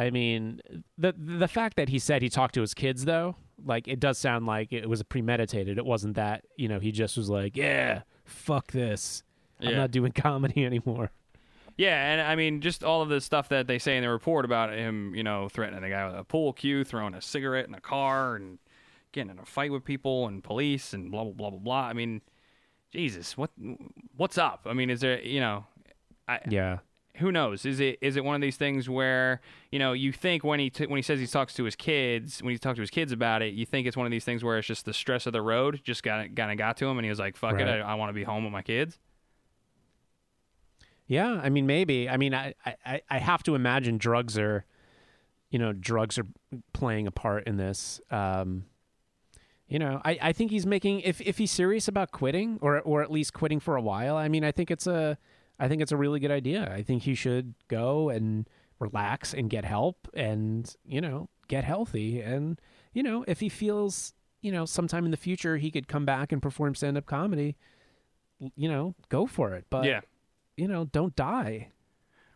I 0.00 0.10
mean, 0.10 0.62
the 0.96 1.14
the 1.16 1.48
fact 1.48 1.76
that 1.76 1.90
he 1.90 1.98
said 1.98 2.22
he 2.22 2.30
talked 2.30 2.54
to 2.54 2.62
his 2.62 2.72
kids 2.72 3.04
though, 3.04 3.36
like 3.62 3.86
it 3.86 4.00
does 4.00 4.16
sound 4.16 4.46
like 4.46 4.72
it 4.72 4.88
was 4.88 5.02
premeditated. 5.02 5.76
It 5.76 5.84
wasn't 5.84 6.16
that 6.16 6.44
you 6.56 6.68
know 6.68 6.80
he 6.80 6.90
just 6.90 7.18
was 7.18 7.28
like, 7.28 7.54
yeah, 7.54 8.02
fuck 8.24 8.72
this. 8.72 9.22
I'm 9.60 9.76
not 9.76 9.90
doing 9.90 10.12
comedy 10.14 10.64
anymore. 10.64 11.10
Yeah, 11.76 12.12
and 12.12 12.20
I 12.22 12.34
mean, 12.34 12.62
just 12.62 12.82
all 12.82 13.02
of 13.02 13.10
the 13.10 13.20
stuff 13.20 13.50
that 13.50 13.66
they 13.66 13.78
say 13.78 13.96
in 13.98 14.02
the 14.02 14.08
report 14.08 14.46
about 14.46 14.72
him, 14.72 15.14
you 15.14 15.22
know, 15.22 15.48
threatening 15.50 15.84
a 15.84 15.90
guy 15.90 16.06
with 16.06 16.16
a 16.18 16.24
pool 16.24 16.54
cue, 16.54 16.82
throwing 16.82 17.14
a 17.14 17.20
cigarette 17.20 17.68
in 17.68 17.74
a 17.74 17.80
car, 17.80 18.36
and 18.36 18.58
getting 19.12 19.30
in 19.30 19.38
a 19.38 19.44
fight 19.44 19.70
with 19.70 19.84
people 19.84 20.26
and 20.28 20.42
police, 20.42 20.94
and 20.94 21.10
blah 21.10 21.24
blah 21.24 21.32
blah 21.32 21.50
blah 21.50 21.58
blah. 21.58 21.82
I 21.82 21.92
mean, 21.92 22.22
Jesus, 22.90 23.36
what 23.36 23.50
what's 24.16 24.38
up? 24.38 24.62
I 24.64 24.72
mean, 24.72 24.88
is 24.88 25.00
there, 25.00 25.20
you 25.20 25.40
know, 25.40 25.66
I, 26.26 26.40
Yeah. 26.48 26.78
Who 27.16 27.32
knows? 27.32 27.66
Is 27.66 27.80
it 27.80 27.98
is 28.00 28.16
it 28.16 28.24
one 28.24 28.34
of 28.34 28.40
these 28.40 28.56
things 28.56 28.88
where 28.88 29.40
you 29.70 29.78
know 29.78 29.92
you 29.92 30.12
think 30.12 30.44
when 30.44 30.60
he 30.60 30.70
t- 30.70 30.86
when 30.86 30.96
he 30.96 31.02
says 31.02 31.20
he 31.20 31.26
talks 31.26 31.54
to 31.54 31.64
his 31.64 31.76
kids 31.76 32.42
when 32.42 32.52
he 32.52 32.58
talks 32.58 32.76
to 32.76 32.80
his 32.80 32.90
kids 32.90 33.12
about 33.12 33.42
it, 33.42 33.54
you 33.54 33.66
think 33.66 33.86
it's 33.86 33.96
one 33.96 34.06
of 34.06 34.12
these 34.12 34.24
things 34.24 34.44
where 34.44 34.58
it's 34.58 34.66
just 34.66 34.84
the 34.84 34.94
stress 34.94 35.26
of 35.26 35.32
the 35.32 35.42
road 35.42 35.80
just 35.84 36.02
got 36.02 36.34
kind 36.34 36.52
of 36.52 36.58
got 36.58 36.76
to 36.78 36.86
him, 36.86 36.98
and 36.98 37.04
he 37.04 37.10
was 37.10 37.18
like, 37.18 37.36
"Fuck 37.36 37.58
it, 37.60 37.68
I, 37.68 37.78
I 37.78 37.94
want 37.94 38.10
to 38.10 38.14
be 38.14 38.24
home 38.24 38.44
with 38.44 38.52
my 38.52 38.62
kids." 38.62 38.98
Yeah, 41.06 41.40
I 41.42 41.48
mean, 41.48 41.66
maybe. 41.66 42.08
I 42.08 42.16
mean, 42.16 42.32
I, 42.32 42.54
I, 42.86 43.02
I 43.10 43.18
have 43.18 43.42
to 43.42 43.56
imagine 43.56 43.98
drugs 43.98 44.38
are, 44.38 44.64
you 45.50 45.58
know, 45.58 45.72
drugs 45.72 46.20
are 46.20 46.26
playing 46.72 47.08
a 47.08 47.10
part 47.10 47.48
in 47.48 47.56
this. 47.56 48.00
Um, 48.12 48.66
you 49.66 49.80
know, 49.80 50.00
I, 50.04 50.18
I 50.22 50.32
think 50.32 50.52
he's 50.52 50.66
making 50.66 51.00
if 51.00 51.20
if 51.20 51.38
he's 51.38 51.50
serious 51.50 51.88
about 51.88 52.12
quitting 52.12 52.58
or 52.60 52.80
or 52.80 53.02
at 53.02 53.10
least 53.10 53.32
quitting 53.32 53.58
for 53.58 53.74
a 53.74 53.82
while. 53.82 54.16
I 54.16 54.28
mean, 54.28 54.44
I 54.44 54.52
think 54.52 54.70
it's 54.70 54.86
a 54.86 55.18
I 55.60 55.68
think 55.68 55.82
it's 55.82 55.92
a 55.92 55.96
really 55.96 56.18
good 56.18 56.30
idea. 56.30 56.72
I 56.74 56.82
think 56.82 57.02
he 57.02 57.14
should 57.14 57.54
go 57.68 58.08
and 58.08 58.48
relax 58.78 59.34
and 59.34 59.50
get 59.50 59.64
help 59.64 60.08
and 60.14 60.74
you 60.84 61.00
know 61.02 61.28
get 61.48 61.64
healthy 61.64 62.20
and 62.20 62.58
you 62.94 63.02
know 63.02 63.24
if 63.28 63.40
he 63.40 63.48
feels 63.50 64.14
you 64.40 64.50
know 64.50 64.64
sometime 64.64 65.04
in 65.04 65.10
the 65.10 65.18
future 65.18 65.58
he 65.58 65.70
could 65.70 65.86
come 65.86 66.06
back 66.06 66.32
and 66.32 66.40
perform 66.40 66.74
stand 66.74 66.96
up 66.96 67.04
comedy, 67.06 67.56
you 68.56 68.68
know, 68.68 68.94
go 69.08 69.26
for 69.26 69.54
it. 69.54 69.66
But 69.70 69.84
yeah. 69.84 70.00
you 70.56 70.66
know, 70.66 70.86
don't 70.86 71.14
die. 71.14 71.68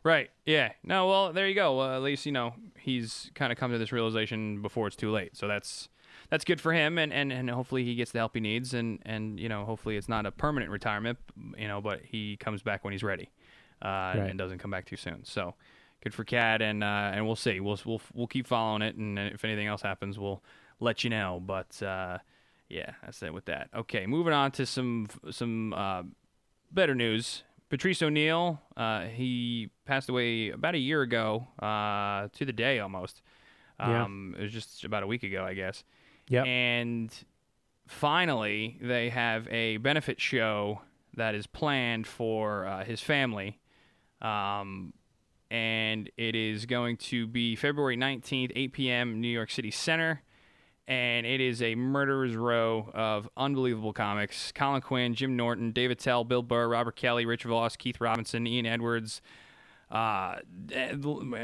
Right. 0.02 0.30
Yeah. 0.44 0.72
No. 0.82 1.08
Well, 1.08 1.32
there 1.32 1.48
you 1.48 1.54
go. 1.54 1.78
Well, 1.78 1.96
at 1.96 2.02
least 2.02 2.26
you 2.26 2.32
know 2.32 2.54
he's 2.78 3.30
kind 3.34 3.50
of 3.50 3.58
come 3.58 3.72
to 3.72 3.78
this 3.78 3.90
realization 3.90 4.60
before 4.60 4.86
it's 4.86 4.96
too 4.96 5.10
late. 5.10 5.36
So 5.36 5.48
that's 5.48 5.88
that's 6.34 6.44
good 6.44 6.60
for 6.60 6.72
him, 6.72 6.98
and, 6.98 7.12
and, 7.12 7.32
and 7.32 7.48
hopefully 7.48 7.84
he 7.84 7.94
gets 7.94 8.10
the 8.10 8.18
help 8.18 8.34
he 8.34 8.40
needs, 8.40 8.74
and, 8.74 8.98
and 9.06 9.38
you 9.38 9.48
know 9.48 9.64
hopefully 9.64 9.96
it's 9.96 10.08
not 10.08 10.26
a 10.26 10.32
permanent 10.32 10.70
retirement, 10.72 11.16
you 11.56 11.68
know, 11.68 11.80
but 11.80 12.00
he 12.02 12.36
comes 12.38 12.60
back 12.62 12.82
when 12.82 12.90
he's 12.92 13.04
ready, 13.04 13.30
uh, 13.80 13.88
Right. 13.88 14.16
and 14.30 14.36
doesn't 14.38 14.58
come 14.58 14.70
back 14.72 14.84
too 14.84 14.96
soon. 14.96 15.24
So 15.24 15.54
good 16.02 16.12
for 16.12 16.24
Katt, 16.24 16.60
and 16.60 16.82
uh, 16.82 17.12
and 17.14 17.24
we'll 17.24 17.36
see. 17.36 17.60
We'll 17.60 17.78
we'll 17.86 18.02
we'll 18.12 18.26
keep 18.26 18.46
following 18.48 18.82
it, 18.82 18.96
and 18.96 19.16
if 19.18 19.44
anything 19.44 19.68
else 19.68 19.82
happens, 19.82 20.18
we'll 20.18 20.42
let 20.80 21.04
you 21.04 21.10
know. 21.10 21.40
But 21.44 21.80
uh, 21.82 22.18
yeah, 22.68 22.92
that's 23.04 23.22
it 23.22 23.32
with 23.32 23.44
that. 23.44 23.68
Okay, 23.74 24.04
moving 24.06 24.32
on 24.32 24.50
to 24.52 24.66
some 24.66 25.06
some 25.30 25.72
uh, 25.72 26.02
better 26.72 26.94
news. 26.96 27.44
Patrice 27.70 28.02
O'Neill, 28.02 28.60
uh, 28.76 29.04
he 29.06 29.70
passed 29.84 30.08
away 30.08 30.50
about 30.50 30.74
a 30.74 30.78
year 30.78 31.02
ago, 31.02 31.46
uh, 31.60 32.28
to 32.32 32.44
the 32.44 32.52
day 32.52 32.78
almost. 32.80 33.22
Yeah. 33.80 34.04
Um, 34.04 34.36
It 34.38 34.42
was 34.42 34.52
just 34.52 34.84
about 34.84 35.02
a 35.02 35.06
week 35.06 35.22
ago, 35.24 35.44
I 35.44 35.54
guess. 35.54 35.82
Yep. 36.28 36.46
And 36.46 37.14
finally, 37.86 38.78
they 38.80 39.10
have 39.10 39.46
a 39.48 39.76
benefit 39.78 40.20
show 40.20 40.80
that 41.16 41.34
is 41.34 41.46
planned 41.46 42.06
for 42.06 42.66
uh, 42.66 42.84
his 42.84 43.00
family. 43.00 43.60
Um, 44.20 44.94
and 45.50 46.10
it 46.16 46.34
is 46.34 46.66
going 46.66 46.96
to 46.96 47.26
be 47.26 47.54
February 47.54 47.96
19th, 47.96 48.52
8 48.54 48.72
p.m., 48.72 49.20
New 49.20 49.28
York 49.28 49.50
City 49.50 49.70
Center. 49.70 50.22
And 50.86 51.24
it 51.24 51.40
is 51.40 51.62
a 51.62 51.74
murderer's 51.76 52.36
row 52.36 52.90
of 52.92 53.28
unbelievable 53.36 53.92
comics 53.92 54.52
Colin 54.52 54.82
Quinn, 54.82 55.14
Jim 55.14 55.34
Norton, 55.36 55.72
Dave 55.72 55.90
Attell, 55.90 56.24
Bill 56.24 56.42
Burr, 56.42 56.68
Robert 56.68 56.96
Kelly, 56.96 57.24
Rich 57.24 57.44
Voss, 57.44 57.76
Keith 57.76 58.00
Robinson, 58.00 58.46
Ian 58.46 58.66
Edwards, 58.66 59.22
uh, 59.94 60.36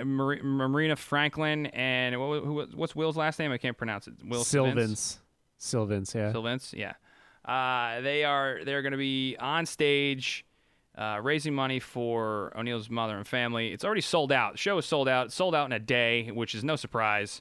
Mar- 0.05 0.43
Marina 0.43 0.97
Franklin, 0.97 1.67
and 1.67 2.19
what, 2.21 2.43
who, 2.43 2.67
what's 2.75 2.97
Will's 2.97 3.17
last 3.17 3.39
name? 3.39 3.53
I 3.53 3.59
can't 3.59 3.77
pronounce 3.77 4.09
it. 4.09 4.15
Will 4.25 4.43
Sylvince? 4.43 5.19
Sylvince. 5.59 6.15
Yeah. 6.15 6.33
Sylvince, 6.33 6.75
yeah. 6.75 6.95
Uh, 7.45 8.01
they 8.01 8.25
are 8.25 8.61
they're 8.65 8.83
going 8.83 8.93
to 8.93 8.99
be 8.99 9.37
on 9.39 9.67
stage 9.67 10.45
uh, 10.99 11.21
raising 11.23 11.55
money 11.55 11.79
for 11.79 12.53
O'Neill's 12.57 12.91
mother 12.91 13.17
and 13.17 13.27
family. 13.27 13.73
It's 13.73 13.85
already 13.85 14.01
sold 14.01 14.33
out. 14.33 14.53
The 14.53 14.59
show 14.59 14.77
is 14.79 14.85
sold 14.85 15.09
out. 15.09 15.27
It's 15.27 15.35
sold 15.35 15.55
out 15.55 15.67
in 15.67 15.73
a 15.73 15.79
day, 15.79 16.31
which 16.33 16.55
is 16.55 16.65
no 16.65 16.77
surprise. 16.77 17.41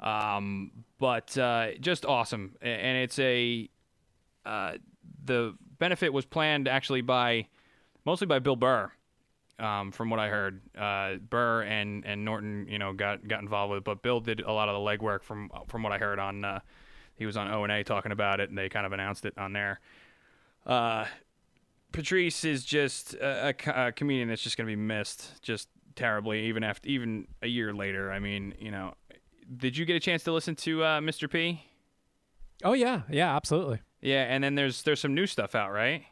Um, 0.00 0.70
but 0.98 1.36
uh, 1.38 1.74
just 1.80 2.04
awesome, 2.04 2.56
and 2.60 2.98
it's 2.98 3.18
a 3.18 3.70
uh, 4.44 4.74
the 5.24 5.56
benefit 5.78 6.12
was 6.12 6.26
planned 6.26 6.68
actually 6.68 7.00
by 7.00 7.46
mostly 8.04 8.26
by 8.26 8.38
Bill 8.38 8.56
Burr. 8.56 8.92
Um, 9.58 9.92
from 9.92 10.10
what 10.10 10.18
I 10.18 10.28
heard, 10.28 10.60
uh, 10.76 11.16
Burr 11.16 11.62
and, 11.62 12.04
and 12.04 12.24
Norton, 12.24 12.66
you 12.68 12.78
know, 12.78 12.92
got 12.92 13.26
got 13.28 13.42
involved 13.42 13.70
with 13.70 13.78
it, 13.78 13.84
but 13.84 14.02
Bill 14.02 14.20
did 14.20 14.40
a 14.40 14.52
lot 14.52 14.68
of 14.68 14.74
the 14.74 14.80
legwork 14.80 15.22
from 15.22 15.50
from 15.68 15.82
what 15.82 15.92
I 15.92 15.98
heard 15.98 16.18
on. 16.18 16.44
Uh, 16.44 16.60
he 17.14 17.26
was 17.26 17.36
on 17.36 17.50
O 17.50 17.62
and 17.62 17.72
A 17.72 17.84
talking 17.84 18.12
about 18.12 18.40
it, 18.40 18.48
and 18.48 18.58
they 18.58 18.68
kind 18.68 18.86
of 18.86 18.92
announced 18.92 19.24
it 19.24 19.34
on 19.36 19.52
there. 19.52 19.80
Uh, 20.66 21.04
Patrice 21.92 22.44
is 22.44 22.64
just 22.64 23.14
a, 23.14 23.54
a 23.66 23.86
a 23.86 23.92
comedian 23.92 24.28
that's 24.28 24.42
just 24.42 24.56
going 24.56 24.66
to 24.66 24.70
be 24.70 24.80
missed 24.80 25.42
just 25.42 25.68
terribly, 25.94 26.46
even 26.46 26.64
after 26.64 26.88
even 26.88 27.28
a 27.42 27.46
year 27.46 27.72
later. 27.72 28.10
I 28.10 28.18
mean, 28.18 28.54
you 28.58 28.70
know, 28.70 28.94
did 29.56 29.76
you 29.76 29.84
get 29.84 29.96
a 29.96 30.00
chance 30.00 30.24
to 30.24 30.32
listen 30.32 30.56
to 30.56 30.82
uh, 30.82 31.00
Mr. 31.00 31.30
P? 31.30 31.62
Oh 32.64 32.72
yeah, 32.72 33.02
yeah, 33.10 33.34
absolutely. 33.36 33.80
Yeah, 34.00 34.22
and 34.22 34.42
then 34.42 34.54
there's 34.54 34.82
there's 34.82 35.00
some 35.00 35.14
new 35.14 35.26
stuff 35.26 35.54
out, 35.54 35.72
right? 35.72 36.04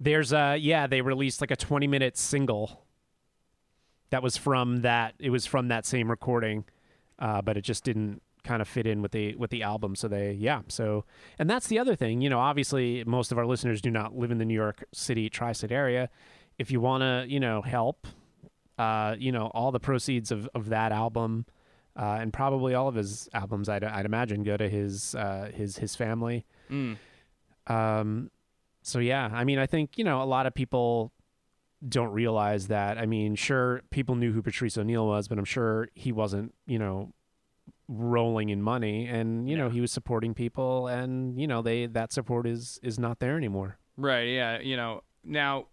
There's 0.00 0.32
a 0.32 0.56
yeah, 0.56 0.86
they 0.86 1.02
released 1.02 1.40
like 1.40 1.50
a 1.50 1.56
20 1.56 1.86
minute 1.86 2.16
single 2.16 2.82
that 4.10 4.22
was 4.22 4.36
from 4.36 4.82
that 4.82 5.14
it 5.18 5.30
was 5.30 5.46
from 5.46 5.68
that 5.68 5.86
same 5.86 6.10
recording. 6.10 6.64
Uh, 7.18 7.42
but 7.42 7.56
it 7.56 7.60
just 7.62 7.84
didn't 7.84 8.22
kind 8.42 8.62
of 8.62 8.66
fit 8.68 8.86
in 8.86 9.02
with 9.02 9.12
the 9.12 9.34
with 9.36 9.50
the 9.50 9.62
album 9.62 9.94
so 9.94 10.08
they 10.08 10.32
yeah 10.32 10.62
so 10.66 11.04
and 11.38 11.50
that's 11.50 11.66
the 11.66 11.78
other 11.78 11.94
thing 11.94 12.22
you 12.22 12.30
know 12.30 12.38
obviously 12.38 13.04
most 13.04 13.30
of 13.30 13.36
our 13.36 13.44
listeners 13.44 13.82
do 13.82 13.90
not 13.90 14.16
live 14.16 14.30
in 14.30 14.38
the 14.38 14.46
new 14.46 14.54
york 14.54 14.82
city 14.94 15.28
tri-state 15.28 15.70
area 15.70 16.08
if 16.58 16.70
you 16.70 16.80
want 16.80 17.02
to 17.02 17.26
you 17.30 17.38
know 17.38 17.60
help 17.60 18.06
uh 18.78 19.14
you 19.18 19.30
know 19.30 19.48
all 19.52 19.70
the 19.70 19.78
proceeds 19.78 20.30
of 20.32 20.48
of 20.54 20.70
that 20.70 20.90
album 20.90 21.44
uh 21.98 22.16
and 22.18 22.32
probably 22.32 22.72
all 22.74 22.88
of 22.88 22.94
his 22.94 23.28
albums 23.34 23.68
i'd, 23.68 23.84
I'd 23.84 24.06
imagine 24.06 24.42
go 24.42 24.56
to 24.56 24.70
his 24.70 25.14
uh 25.14 25.50
his 25.54 25.76
his 25.76 25.94
family 25.94 26.46
Mm. 26.70 26.96
um, 27.66 28.30
so 28.82 28.98
yeah, 28.98 29.30
I 29.32 29.44
mean, 29.44 29.58
I 29.58 29.66
think 29.66 29.98
you 29.98 30.04
know 30.04 30.22
a 30.22 30.24
lot 30.24 30.46
of 30.46 30.54
people 30.54 31.12
don't 31.86 32.12
realize 32.12 32.68
that. 32.68 32.98
I 32.98 33.06
mean, 33.06 33.34
sure, 33.34 33.82
people 33.90 34.14
knew 34.14 34.32
who 34.32 34.42
Patrice 34.42 34.76
O'Neill 34.76 35.06
was, 35.06 35.28
but 35.28 35.38
I'm 35.38 35.44
sure 35.44 35.88
he 35.94 36.12
wasn't, 36.12 36.54
you 36.66 36.78
know, 36.78 37.12
rolling 37.88 38.50
in 38.50 38.62
money, 38.62 39.06
and 39.06 39.48
you 39.48 39.56
know, 39.56 39.68
he 39.68 39.80
was 39.80 39.90
supporting 39.90 40.34
people, 40.34 40.86
and 40.88 41.40
you 41.40 41.46
know, 41.46 41.62
they 41.62 41.86
that 41.86 42.12
support 42.12 42.46
is 42.46 42.78
is 42.82 42.98
not 42.98 43.18
there 43.18 43.36
anymore. 43.36 43.78
Right. 43.96 44.28
Yeah. 44.28 44.60
You 44.60 44.76
know. 44.76 45.02
Now, 45.24 45.66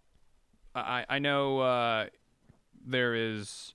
I 0.74 1.04
I 1.08 1.18
know 1.18 1.60
uh, 1.60 2.06
there 2.84 3.14
is 3.14 3.74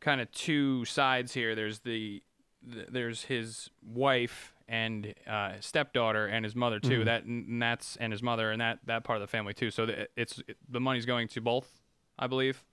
kind 0.00 0.20
of 0.20 0.30
two 0.32 0.84
sides 0.84 1.32
here. 1.32 1.54
There's 1.54 1.80
the, 1.80 2.22
th 2.70 2.86
there's 2.90 3.24
his 3.24 3.70
wife 3.82 4.53
and 4.68 5.14
uh, 5.26 5.52
stepdaughter 5.60 6.26
and 6.26 6.44
his 6.44 6.54
mother 6.56 6.80
too. 6.80 7.04
That 7.04 7.24
and 7.24 7.60
that's 7.60 7.96
and 7.96 8.12
his 8.12 8.22
mother 8.22 8.50
and 8.50 8.60
that 8.60 8.78
that 8.86 9.04
part 9.04 9.16
of 9.16 9.20
the 9.20 9.26
family 9.26 9.54
too. 9.54 9.70
So 9.70 9.86
the, 9.86 10.08
it's 10.16 10.40
the 10.68 10.80
money's 10.80 11.06
going 11.06 11.28
to 11.28 11.40
both, 11.40 11.80
I 12.18 12.26
believe. 12.26 12.64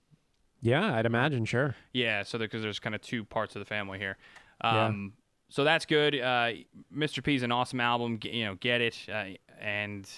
Yeah, 0.60 0.94
I'd 0.94 1.06
imagine. 1.06 1.44
Sure. 1.44 1.74
Yeah, 1.92 2.22
so 2.22 2.38
because 2.38 2.62
there's 2.62 2.78
kind 2.78 2.94
of 2.94 3.00
two 3.02 3.24
parts 3.24 3.56
of 3.56 3.60
the 3.60 3.66
family 3.66 3.98
here. 3.98 4.16
Yeah. 4.62 4.86
Um, 4.86 5.12
So 5.48 5.64
that's 5.64 5.84
good. 5.84 6.14
Uh, 6.14 6.52
Mr. 6.96 7.22
P's 7.22 7.42
an 7.42 7.52
awesome 7.52 7.80
album. 7.80 8.16
Get, 8.16 8.32
you 8.32 8.44
know, 8.46 8.54
get 8.54 8.80
it 8.80 8.96
uh, 9.12 9.24
and 9.60 10.08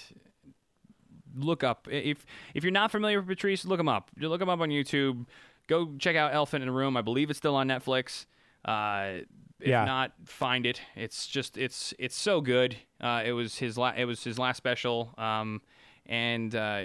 look 1.35 1.63
up 1.63 1.87
if 1.91 2.25
if 2.53 2.63
you're 2.63 2.71
not 2.71 2.91
familiar 2.91 3.19
with 3.19 3.27
Patrice, 3.27 3.65
look 3.65 3.79
him 3.79 3.89
up. 3.89 4.11
You 4.17 4.29
look 4.29 4.41
him 4.41 4.49
up 4.49 4.59
on 4.61 4.69
YouTube. 4.69 5.25
Go 5.67 5.95
check 5.97 6.15
out 6.15 6.33
Elephant 6.33 6.61
in 6.63 6.67
the 6.67 6.73
Room. 6.73 6.95
I 6.95 7.01
believe 7.01 7.29
it's 7.29 7.37
still 7.39 7.55
on 7.55 7.67
Netflix. 7.67 8.25
Uh, 8.63 9.25
if 9.65 9.69
Yeah. 9.71 9.83
not, 9.85 10.13
find 10.25 10.65
it. 10.65 10.79
It's 10.95 11.27
just 11.27 11.57
it's 11.57 11.93
it's 11.99 12.15
so 12.15 12.39
good. 12.41 12.77
Uh, 13.01 13.23
it 13.25 13.33
was 13.33 13.57
his 13.57 13.77
la- 13.77 13.93
it 13.97 14.05
was 14.05 14.23
his 14.23 14.39
last 14.39 14.57
special. 14.57 15.13
Um, 15.17 15.61
and 16.05 16.55
uh, 16.55 16.83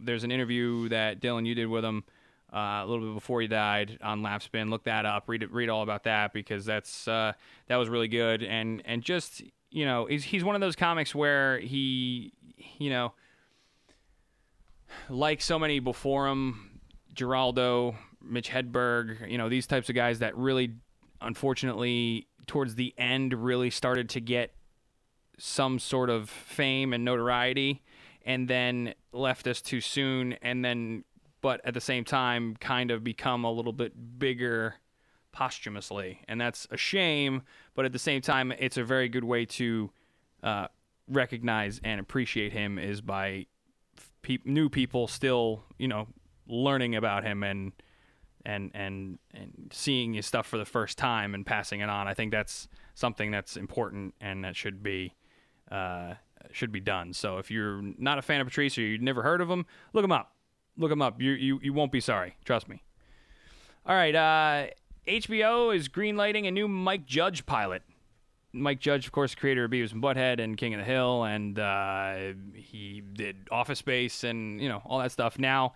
there's 0.00 0.24
an 0.24 0.30
interview 0.32 0.88
that 0.88 1.20
Dylan 1.20 1.46
you 1.46 1.54
did 1.54 1.66
with 1.66 1.84
him 1.84 2.04
uh, 2.52 2.82
a 2.82 2.86
little 2.86 3.04
bit 3.06 3.14
before 3.14 3.40
he 3.40 3.46
died 3.48 3.98
on 4.02 4.22
Laughspin. 4.22 4.70
Look 4.70 4.84
that 4.84 5.04
up. 5.06 5.28
Read 5.28 5.42
it. 5.42 5.52
Read 5.52 5.68
all 5.68 5.82
about 5.82 6.04
that 6.04 6.32
because 6.32 6.64
that's 6.64 7.06
uh, 7.06 7.32
that 7.68 7.76
was 7.76 7.88
really 7.88 8.08
good. 8.08 8.42
And 8.42 8.82
and 8.84 9.02
just 9.02 9.42
you 9.70 9.84
know 9.84 10.06
he's 10.06 10.24
he's 10.24 10.42
one 10.42 10.54
of 10.54 10.60
those 10.60 10.74
comics 10.76 11.14
where 11.14 11.58
he 11.58 12.32
you 12.78 12.90
know 12.90 13.12
like 15.10 15.40
so 15.40 15.58
many 15.58 15.78
before 15.80 16.28
him, 16.28 16.80
Giraldo, 17.14 17.96
Mitch 18.22 18.48
Hedberg, 18.50 19.30
you 19.30 19.38
know, 19.38 19.48
these 19.48 19.66
types 19.66 19.88
of 19.88 19.94
guys 19.94 20.20
that 20.20 20.36
really, 20.36 20.74
unfortunately, 21.20 22.28
towards 22.46 22.74
the 22.74 22.94
end, 22.98 23.32
really 23.34 23.70
started 23.70 24.08
to 24.10 24.20
get 24.20 24.52
some 25.38 25.78
sort 25.78 26.10
of 26.10 26.30
fame 26.30 26.92
and 26.92 27.04
notoriety 27.04 27.82
and 28.24 28.48
then 28.48 28.94
left 29.12 29.46
us 29.46 29.60
too 29.60 29.80
soon. 29.80 30.34
And 30.42 30.64
then, 30.64 31.04
but 31.40 31.60
at 31.64 31.74
the 31.74 31.80
same 31.80 32.04
time, 32.04 32.56
kind 32.56 32.90
of 32.90 33.04
become 33.04 33.44
a 33.44 33.50
little 33.50 33.72
bit 33.72 34.18
bigger 34.18 34.76
posthumously. 35.32 36.22
And 36.26 36.40
that's 36.40 36.66
a 36.70 36.76
shame, 36.76 37.42
but 37.74 37.84
at 37.84 37.92
the 37.92 37.98
same 37.98 38.22
time, 38.22 38.52
it's 38.58 38.76
a 38.76 38.84
very 38.84 39.08
good 39.08 39.24
way 39.24 39.44
to 39.44 39.90
uh, 40.42 40.66
recognize 41.08 41.80
and 41.84 42.00
appreciate 42.00 42.52
him 42.52 42.78
is 42.78 43.00
by 43.00 43.46
pe- 44.22 44.38
new 44.44 44.68
people 44.68 45.06
still, 45.06 45.62
you 45.78 45.88
know, 45.88 46.08
learning 46.48 46.94
about 46.96 47.24
him 47.24 47.42
and 47.42 47.72
and 48.46 48.70
and 48.74 49.18
and 49.34 49.70
seeing 49.72 50.14
his 50.14 50.24
stuff 50.24 50.46
for 50.46 50.56
the 50.56 50.64
first 50.64 50.96
time 50.96 51.34
and 51.34 51.44
passing 51.44 51.80
it 51.80 51.90
on. 51.90 52.06
I 52.08 52.14
think 52.14 52.30
that's 52.30 52.68
something 52.94 53.30
that's 53.30 53.56
important 53.56 54.14
and 54.20 54.44
that 54.44 54.56
should 54.56 54.82
be 54.82 55.14
uh, 55.70 56.14
should 56.52 56.72
be 56.72 56.80
done. 56.80 57.12
So 57.12 57.38
if 57.38 57.50
you're 57.50 57.82
not 57.98 58.18
a 58.18 58.22
fan 58.22 58.40
of 58.40 58.46
Patrice 58.46 58.78
or 58.78 58.82
you've 58.82 59.02
never 59.02 59.22
heard 59.22 59.40
of 59.40 59.50
him, 59.50 59.66
look 59.92 60.04
him 60.04 60.12
up. 60.12 60.32
Look 60.78 60.92
him 60.92 61.02
up. 61.02 61.20
You 61.20 61.32
you 61.32 61.58
you 61.62 61.72
won't 61.72 61.92
be 61.92 62.00
sorry. 62.00 62.36
Trust 62.44 62.68
me. 62.68 62.82
All 63.84 63.94
right. 63.94 64.14
Uh, 64.14 64.66
HBO 65.06 65.74
is 65.74 65.88
greenlighting 65.88 66.46
a 66.46 66.50
new 66.50 66.68
Mike 66.68 67.04
Judge 67.04 67.46
pilot. 67.46 67.82
Mike 68.52 68.80
Judge, 68.80 69.06
of 69.06 69.12
course, 69.12 69.34
creator 69.34 69.64
of 69.64 69.70
Beavis 69.70 69.92
and 69.92 70.02
Butthead 70.02 70.40
and 70.40 70.56
King 70.56 70.72
of 70.74 70.78
the 70.78 70.84
Hill, 70.84 71.24
and 71.24 71.58
uh, 71.58 72.16
he 72.54 73.02
did 73.12 73.36
Office 73.50 73.80
Space 73.80 74.24
and 74.24 74.60
you 74.60 74.68
know 74.68 74.82
all 74.86 75.00
that 75.00 75.12
stuff. 75.12 75.38
Now, 75.38 75.74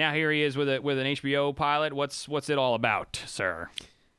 now 0.00 0.14
here 0.14 0.32
he 0.32 0.42
is 0.42 0.56
with 0.56 0.68
a 0.68 0.80
with 0.80 0.98
an 0.98 1.06
HBO 1.06 1.54
pilot. 1.54 1.92
What's 1.92 2.28
what's 2.28 2.48
it 2.48 2.58
all 2.58 2.74
about, 2.74 3.22
sir? 3.26 3.70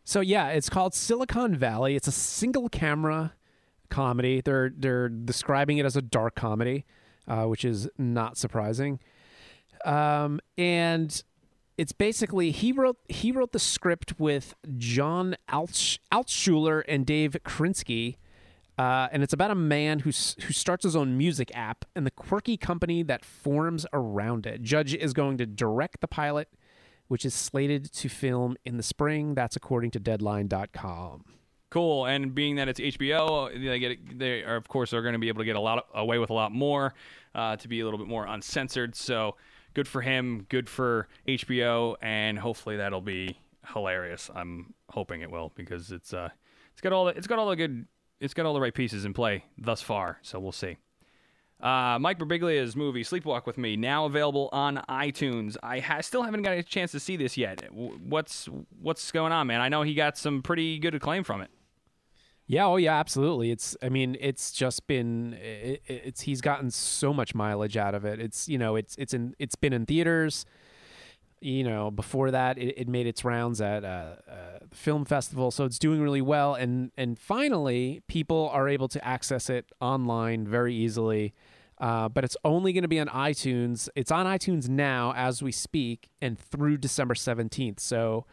So 0.03 0.21
yeah, 0.21 0.49
it's 0.49 0.69
called 0.69 0.93
Silicon 0.93 1.55
Valley. 1.55 1.95
It's 1.95 2.07
a 2.07 2.11
single 2.11 2.69
camera 2.69 3.33
comedy. 3.89 4.41
They're 4.41 4.71
they're 4.75 5.09
describing 5.09 5.79
it 5.79 5.85
as 5.85 5.95
a 5.95 6.01
dark 6.01 6.35
comedy, 6.35 6.85
uh, 7.27 7.45
which 7.45 7.65
is 7.65 7.89
not 7.97 8.37
surprising. 8.37 8.99
Um, 9.83 10.39
and 10.57 11.23
it's 11.77 11.91
basically 11.91 12.51
he 12.51 12.71
wrote 12.71 12.97
he 13.09 13.31
wrote 13.31 13.51
the 13.51 13.59
script 13.59 14.19
with 14.19 14.53
John 14.77 15.35
Altsch, 15.49 15.97
Altschuler 16.11 16.83
and 16.87 17.05
Dave 17.05 17.35
Krinsky. 17.43 18.17
Uh, 18.81 19.07
and 19.11 19.21
it's 19.21 19.31
about 19.31 19.51
a 19.51 19.55
man 19.55 19.99
who 19.99 20.09
who 20.09 20.53
starts 20.53 20.83
his 20.85 20.95
own 20.95 21.15
music 21.15 21.51
app 21.53 21.85
and 21.95 22.03
the 22.03 22.09
quirky 22.09 22.57
company 22.57 23.03
that 23.03 23.23
forms 23.23 23.85
around 23.93 24.47
it. 24.47 24.63
Judge 24.63 24.95
is 24.95 25.13
going 25.13 25.37
to 25.37 25.45
direct 25.45 26.01
the 26.01 26.07
pilot, 26.07 26.49
which 27.07 27.23
is 27.23 27.35
slated 27.35 27.93
to 27.93 28.09
film 28.09 28.57
in 28.65 28.77
the 28.77 28.83
spring. 28.83 29.35
That's 29.35 29.55
according 29.55 29.91
to 29.91 29.99
Deadline.com. 29.99 31.25
Cool. 31.69 32.07
And 32.07 32.33
being 32.33 32.55
that 32.55 32.69
it's 32.69 32.79
HBO, 32.79 33.53
they 33.53 33.77
get 33.77 34.17
they 34.17 34.41
are 34.41 34.55
of 34.55 34.67
course 34.67 34.93
are 34.93 35.03
going 35.03 35.13
to 35.13 35.19
be 35.19 35.27
able 35.27 35.41
to 35.41 35.45
get 35.45 35.55
a 35.55 35.61
lot 35.61 35.77
of, 35.77 35.83
away 35.93 36.17
with 36.17 36.31
a 36.31 36.33
lot 36.33 36.51
more, 36.51 36.95
uh, 37.35 37.57
to 37.57 37.67
be 37.67 37.81
a 37.81 37.85
little 37.85 37.99
bit 37.99 38.07
more 38.07 38.25
uncensored. 38.25 38.95
So 38.95 39.35
good 39.75 39.87
for 39.87 40.01
him. 40.01 40.47
Good 40.49 40.67
for 40.67 41.07
HBO, 41.27 41.97
and 42.01 42.39
hopefully 42.39 42.77
that'll 42.77 43.01
be 43.01 43.37
hilarious. 43.75 44.31
I'm 44.33 44.73
hoping 44.89 45.21
it 45.21 45.29
will 45.29 45.51
because 45.53 45.91
it's 45.91 46.15
uh 46.15 46.29
it's 46.71 46.81
got 46.81 46.93
all 46.93 47.05
the, 47.05 47.11
it's 47.11 47.27
got 47.27 47.37
all 47.37 47.47
the 47.47 47.55
good 47.55 47.85
it's 48.21 48.33
got 48.33 48.45
all 48.45 48.53
the 48.53 48.61
right 48.61 48.73
pieces 48.73 49.03
in 49.03 49.13
play 49.13 49.43
thus 49.57 49.81
far. 49.81 50.19
So 50.21 50.39
we'll 50.39 50.51
see. 50.53 50.77
Uh, 51.59 51.99
Mike 51.99 52.17
Birbiglia's 52.17 52.75
movie 52.75 53.03
Sleepwalk 53.03 53.45
with 53.45 53.57
Me 53.57 53.75
now 53.75 54.05
available 54.05 54.49
on 54.51 54.77
iTunes. 54.89 55.57
I 55.61 55.79
ha- 55.79 56.01
still 56.01 56.23
haven't 56.23 56.41
got 56.41 56.53
a 56.57 56.63
chance 56.63 56.91
to 56.93 56.99
see 56.99 57.17
this 57.17 57.37
yet. 57.37 57.61
W- 57.69 57.99
What's 58.03 58.49
what's 58.81 59.11
going 59.11 59.31
on, 59.31 59.45
man? 59.47 59.61
I 59.61 59.69
know 59.69 59.83
he 59.83 59.93
got 59.93 60.17
some 60.17 60.41
pretty 60.41 60.79
good 60.79 60.95
acclaim 60.95 61.23
from 61.23 61.41
it. 61.41 61.51
Yeah, 62.47 62.65
oh 62.65 62.77
yeah, 62.77 62.97
absolutely. 62.99 63.51
It's 63.51 63.77
I 63.81 63.89
mean, 63.89 64.17
it's 64.19 64.51
just 64.51 64.87
been 64.87 65.33
it, 65.39 65.83
it's 65.87 66.21
he's 66.21 66.41
gotten 66.41 66.71
so 66.71 67.13
much 67.13 67.35
mileage 67.35 67.77
out 67.77 67.93
of 67.93 68.05
it. 68.05 68.19
It's 68.19 68.49
you 68.49 68.57
know, 68.57 68.75
it's 68.75 68.95
it's 68.97 69.13
in 69.13 69.35
it's 69.37 69.55
been 69.55 69.71
in 69.71 69.85
theaters. 69.85 70.45
You 71.41 71.63
know, 71.63 71.89
before 71.89 72.31
that, 72.31 72.57
it, 72.57 72.75
it 72.77 72.87
made 72.87 73.07
its 73.07 73.25
rounds 73.25 73.61
at 73.61 73.83
uh, 73.83 74.15
uh, 74.29 74.59
film 74.71 75.05
festival, 75.05 75.49
so 75.49 75.65
it's 75.65 75.79
doing 75.79 76.01
really 76.01 76.21
well. 76.21 76.53
And 76.53 76.91
and 76.97 77.17
finally, 77.17 78.01
people 78.07 78.49
are 78.53 78.69
able 78.69 78.87
to 78.89 79.05
access 79.05 79.49
it 79.49 79.65
online 79.81 80.47
very 80.47 80.75
easily. 80.75 81.33
Uh, 81.79 82.07
but 82.07 82.23
it's 82.23 82.37
only 82.45 82.73
going 82.73 82.83
to 82.83 82.87
be 82.87 82.99
on 82.99 83.07
iTunes. 83.07 83.89
It's 83.95 84.11
on 84.11 84.27
iTunes 84.27 84.69
now 84.69 85.13
as 85.15 85.41
we 85.41 85.51
speak, 85.51 86.09
and 86.21 86.37
through 86.37 86.77
December 86.77 87.15
seventeenth. 87.15 87.79
So 87.79 88.27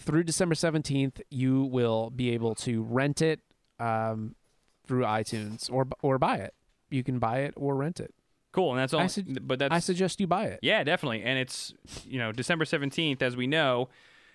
through 0.00 0.24
December 0.24 0.54
17th, 0.54 1.20
you 1.30 1.64
will 1.64 2.10
be 2.10 2.30
able 2.30 2.54
to 2.54 2.82
rent 2.82 3.20
it 3.20 3.40
um, 3.78 4.34
through 4.86 5.04
iTunes 5.04 5.70
or 5.70 5.86
or 6.02 6.18
buy 6.18 6.36
it. 6.36 6.54
You 6.90 7.04
can 7.04 7.18
buy 7.18 7.40
it 7.40 7.54
or 7.56 7.76
rent 7.76 8.00
it. 8.00 8.14
Cool, 8.52 8.70
and 8.72 8.78
that's 8.80 8.92
all. 8.92 9.00
I 9.00 9.06
sug- 9.06 9.46
but 9.46 9.58
that's 9.60 9.72
I 9.72 9.78
suggest 9.78 10.20
you 10.20 10.26
buy 10.26 10.46
it. 10.46 10.60
yeah, 10.62 10.82
definitely. 10.84 11.22
And 11.22 11.38
it's 11.38 11.72
you 12.06 12.18
know 12.18 12.32
December 12.32 12.64
seventeenth, 12.64 13.22
as 13.22 13.36
we 13.36 13.46
know, 13.46 13.88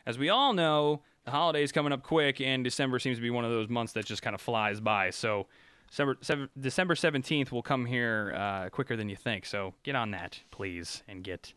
as 0.06 0.17
we 0.17 0.30
all 0.30 0.54
know, 0.54 1.01
the 1.25 1.32
holidays 1.32 1.71
coming 1.71 1.91
up 1.91 2.01
quick, 2.04 2.39
and 2.39 2.63
December 2.63 2.99
seems 2.99 3.17
to 3.17 3.21
be 3.21 3.30
one 3.30 3.43
of 3.45 3.51
those 3.51 3.67
months 3.69 3.93
that 3.93 4.06
just 4.06 4.21
kind 4.21 4.34
of 4.34 4.41
flies 4.41 4.80
by. 4.80 5.10
So. 5.10 5.47
December, 5.91 6.95
17th 6.95 7.51
will 7.51 7.62
come 7.62 7.86
here 7.86 8.34
uh, 8.36 8.69
quicker 8.69 8.97
than 8.97 9.08
you 9.08 9.15
think. 9.15 9.45
So 9.45 9.75
get 9.84 9.95
on 9.95 10.12
that, 10.12 10.39
please, 10.51 11.04
and 11.08 11.23
get 11.23 11.54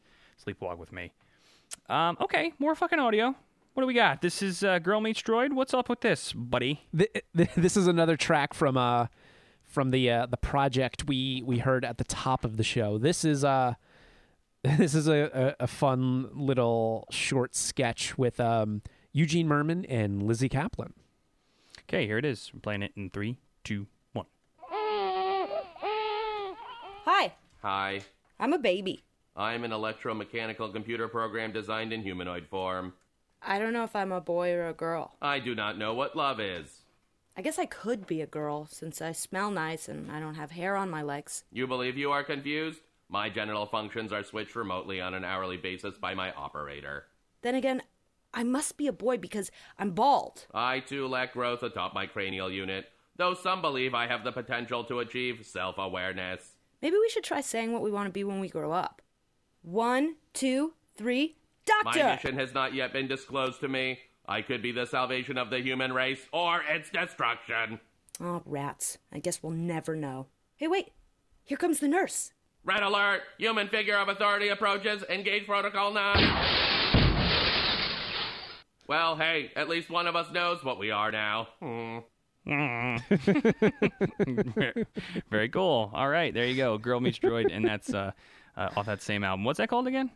Sleepwalk 0.46 0.76
with 0.78 0.92
me. 0.92 1.12
Um, 1.88 2.16
okay, 2.20 2.52
more 2.58 2.74
fucking 2.76 2.98
audio. 3.00 3.34
What 3.74 3.82
do 3.82 3.86
we 3.86 3.94
got? 3.94 4.20
This 4.20 4.42
is 4.42 4.62
uh, 4.62 4.78
Girl 4.80 5.00
Meets 5.00 5.22
Droid. 5.22 5.54
What's 5.54 5.72
up 5.74 5.88
with 5.88 6.02
this, 6.02 6.32
buddy? 6.34 6.82
Th- 6.96 7.10
th- 7.36 7.48
This 7.56 7.76
is 7.76 7.86
another 7.88 8.16
track 8.16 8.54
from 8.54 8.76
uh 8.76 9.06
from 9.68 9.90
the 9.90 10.10
uh, 10.10 10.26
the 10.26 10.36
project 10.36 11.06
we 11.06 11.42
we 11.44 11.58
heard 11.58 11.84
at 11.84 11.98
the 11.98 12.04
top 12.04 12.44
of 12.44 12.56
the 12.56 12.64
show. 12.64 12.98
This 12.98 13.24
is 13.24 13.44
uh 13.44 13.74
this 14.62 14.94
is 14.94 15.06
a, 15.06 15.54
a, 15.60 15.64
a 15.64 15.66
fun 15.68 16.28
little 16.34 17.06
short 17.10 17.54
sketch 17.54 18.18
with 18.18 18.40
um, 18.40 18.82
Eugene 19.12 19.46
Mirman 19.46 19.86
and 19.88 20.22
Lizzie 20.22 20.48
Kaplan. 20.48 20.94
Okay, 21.82 22.06
here 22.06 22.18
it 22.18 22.24
is. 22.24 22.50
We're 22.52 22.60
playing 22.60 22.82
it 22.82 22.92
in 22.96 23.08
three, 23.10 23.38
two, 23.62 23.86
one. 24.12 24.26
Hi, 27.04 27.32
Hi, 27.62 28.00
I'm 28.40 28.52
a 28.52 28.58
baby. 28.58 29.04
I'm 29.36 29.62
an 29.62 29.70
electromechanical 29.70 30.72
computer 30.72 31.06
program 31.06 31.52
designed 31.52 31.92
in 31.92 32.02
humanoid 32.02 32.46
form. 32.48 32.94
I 33.40 33.60
don't 33.60 33.72
know 33.72 33.84
if 33.84 33.94
I'm 33.94 34.10
a 34.10 34.20
boy 34.20 34.52
or 34.52 34.68
a 34.68 34.72
girl. 34.72 35.14
I 35.22 35.38
do 35.38 35.54
not 35.54 35.78
know 35.78 35.94
what 35.94 36.16
love 36.16 36.40
is. 36.40 36.80
I 37.38 37.40
guess 37.40 37.56
I 37.56 37.66
could 37.66 38.04
be 38.04 38.20
a 38.20 38.26
girl 38.26 38.66
since 38.66 39.00
I 39.00 39.12
smell 39.12 39.52
nice 39.52 39.88
and 39.88 40.10
I 40.10 40.18
don't 40.18 40.34
have 40.34 40.50
hair 40.50 40.74
on 40.74 40.90
my 40.90 41.02
legs. 41.02 41.44
You 41.52 41.68
believe 41.68 41.96
you 41.96 42.10
are 42.10 42.24
confused? 42.24 42.80
My 43.08 43.30
genital 43.30 43.64
functions 43.64 44.12
are 44.12 44.24
switched 44.24 44.56
remotely 44.56 45.00
on 45.00 45.14
an 45.14 45.24
hourly 45.24 45.56
basis 45.56 45.96
by 45.98 46.14
my 46.14 46.32
operator. 46.32 47.04
Then 47.42 47.54
again, 47.54 47.84
I 48.34 48.42
must 48.42 48.76
be 48.76 48.88
a 48.88 48.92
boy 48.92 49.18
because 49.18 49.52
I'm 49.78 49.92
bald. 49.92 50.46
I 50.52 50.80
too 50.80 51.06
lack 51.06 51.32
growth 51.32 51.62
atop 51.62 51.94
my 51.94 52.06
cranial 52.06 52.50
unit, 52.50 52.86
though 53.16 53.34
some 53.34 53.62
believe 53.62 53.94
I 53.94 54.08
have 54.08 54.24
the 54.24 54.32
potential 54.32 54.82
to 54.86 54.98
achieve 54.98 55.46
self 55.46 55.78
awareness. 55.78 56.56
Maybe 56.82 56.96
we 56.96 57.08
should 57.08 57.22
try 57.24 57.40
saying 57.40 57.72
what 57.72 57.82
we 57.82 57.92
want 57.92 58.08
to 58.08 58.12
be 58.12 58.24
when 58.24 58.40
we 58.40 58.48
grow 58.48 58.72
up. 58.72 59.00
One, 59.62 60.16
two, 60.32 60.74
three, 60.96 61.36
doctor! 61.64 62.02
My 62.02 62.16
mission 62.16 62.36
has 62.36 62.52
not 62.52 62.74
yet 62.74 62.92
been 62.92 63.06
disclosed 63.06 63.60
to 63.60 63.68
me. 63.68 64.00
I 64.28 64.42
could 64.42 64.60
be 64.62 64.72
the 64.72 64.84
salvation 64.86 65.38
of 65.38 65.48
the 65.48 65.58
human 65.60 65.92
race 65.92 66.20
or 66.32 66.60
its 66.68 66.90
destruction. 66.90 67.80
Oh, 68.20 68.42
rats. 68.44 68.98
I 69.10 69.20
guess 69.20 69.42
we'll 69.42 69.52
never 69.52 69.96
know. 69.96 70.26
Hey, 70.56 70.68
wait. 70.68 70.90
Here 71.44 71.56
comes 71.56 71.80
the 71.80 71.88
nurse. 71.88 72.32
Red 72.62 72.82
alert! 72.82 73.22
Human 73.38 73.68
figure 73.68 73.96
of 73.96 74.08
authority 74.08 74.48
approaches. 74.48 75.02
Engage 75.08 75.46
protocol 75.46 75.92
9. 75.92 76.18
Well, 78.86 79.16
hey, 79.16 79.50
at 79.56 79.68
least 79.68 79.88
one 79.88 80.06
of 80.06 80.14
us 80.14 80.30
knows 80.30 80.62
what 80.62 80.78
we 80.78 80.90
are 80.90 81.10
now. 81.10 81.48
Hmm. 81.60 81.98
Very 85.30 85.48
cool. 85.48 85.90
All 85.94 86.08
right, 86.08 86.32
there 86.34 86.46
you 86.46 86.56
go. 86.56 86.76
Girl 86.78 87.00
Meets 87.00 87.18
Droid, 87.18 87.50
and 87.50 87.64
that's 87.64 87.92
uh, 87.94 88.12
uh, 88.56 88.68
off 88.76 88.86
that 88.86 89.02
same 89.02 89.24
album. 89.24 89.44
What's 89.44 89.58
that 89.58 89.68
called 89.68 89.86
again? 89.86 90.10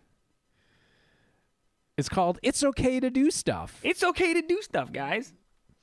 It's 2.02 2.08
called 2.08 2.40
"It's 2.42 2.64
Okay 2.64 2.98
to 2.98 3.10
Do 3.10 3.30
Stuff." 3.30 3.78
It's 3.84 4.02
okay 4.02 4.34
to 4.34 4.42
do 4.42 4.60
stuff, 4.60 4.90
guys. 4.92 5.32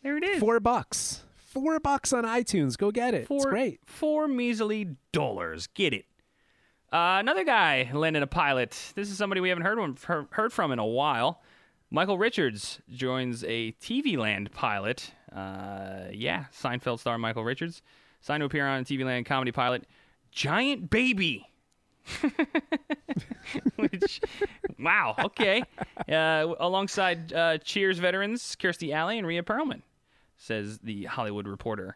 There 0.04 0.18
it 0.18 0.26
is. 0.26 0.42
Four 0.42 0.60
bucks. 0.60 1.24
Four 1.38 1.80
bucks 1.80 2.12
on 2.12 2.26
iTunes. 2.26 2.78
Go 2.78 2.92
get 2.92 3.14
it. 3.14 3.26
Four, 3.26 3.38
it's 3.38 3.46
great. 3.46 3.80
Four 3.86 4.28
measly 4.28 4.98
dollars. 5.14 5.68
Get 5.68 5.94
it. 5.94 6.04
Uh, 6.92 7.20
another 7.22 7.46
guy 7.46 7.90
landed 7.94 8.22
a 8.22 8.28
pilot. 8.28 8.92
This 8.96 9.10
is 9.10 9.18
somebody 9.18 9.40
we 9.40 9.48
haven't 9.48 9.64
heard, 9.64 10.00
heard, 10.00 10.28
heard 10.32 10.52
from 10.52 10.74
in 10.74 10.80
a 10.80 10.86
while. 10.86 11.42
Michael 11.90 12.18
Richards 12.18 12.82
joins 12.90 13.46
a 13.46 13.72
TV 13.82 14.18
Land 14.18 14.52
pilot. 14.52 15.14
Uh, 15.34 16.10
yeah, 16.12 16.48
Seinfeld 16.54 17.00
star 17.00 17.18
Michael 17.18 17.46
Richards 17.46 17.82
signed 18.20 18.42
to 18.42 18.46
appear 18.46 18.68
on 18.68 18.82
a 18.82 18.84
TV 18.84 19.06
Land 19.06 19.26
comedy 19.26 19.54
pilot, 19.54 19.86
Giant 20.34 20.90
Baby. 20.90 21.46
Which, 23.76 24.22
wow, 24.80 25.16
okay. 25.20 25.64
Uh, 26.12 26.54
alongside 26.60 27.34
uh, 27.34 27.58
Cheers 27.60 28.00
veterans 28.00 28.56
Kirstie 28.60 28.94
Alley 28.94 29.18
and 29.18 29.28
Rhea 29.28 29.44
Perlman, 29.44 29.82
says 30.38 30.80
the 30.80 31.06
Hollywood 31.06 31.48
Reporter. 31.48 31.96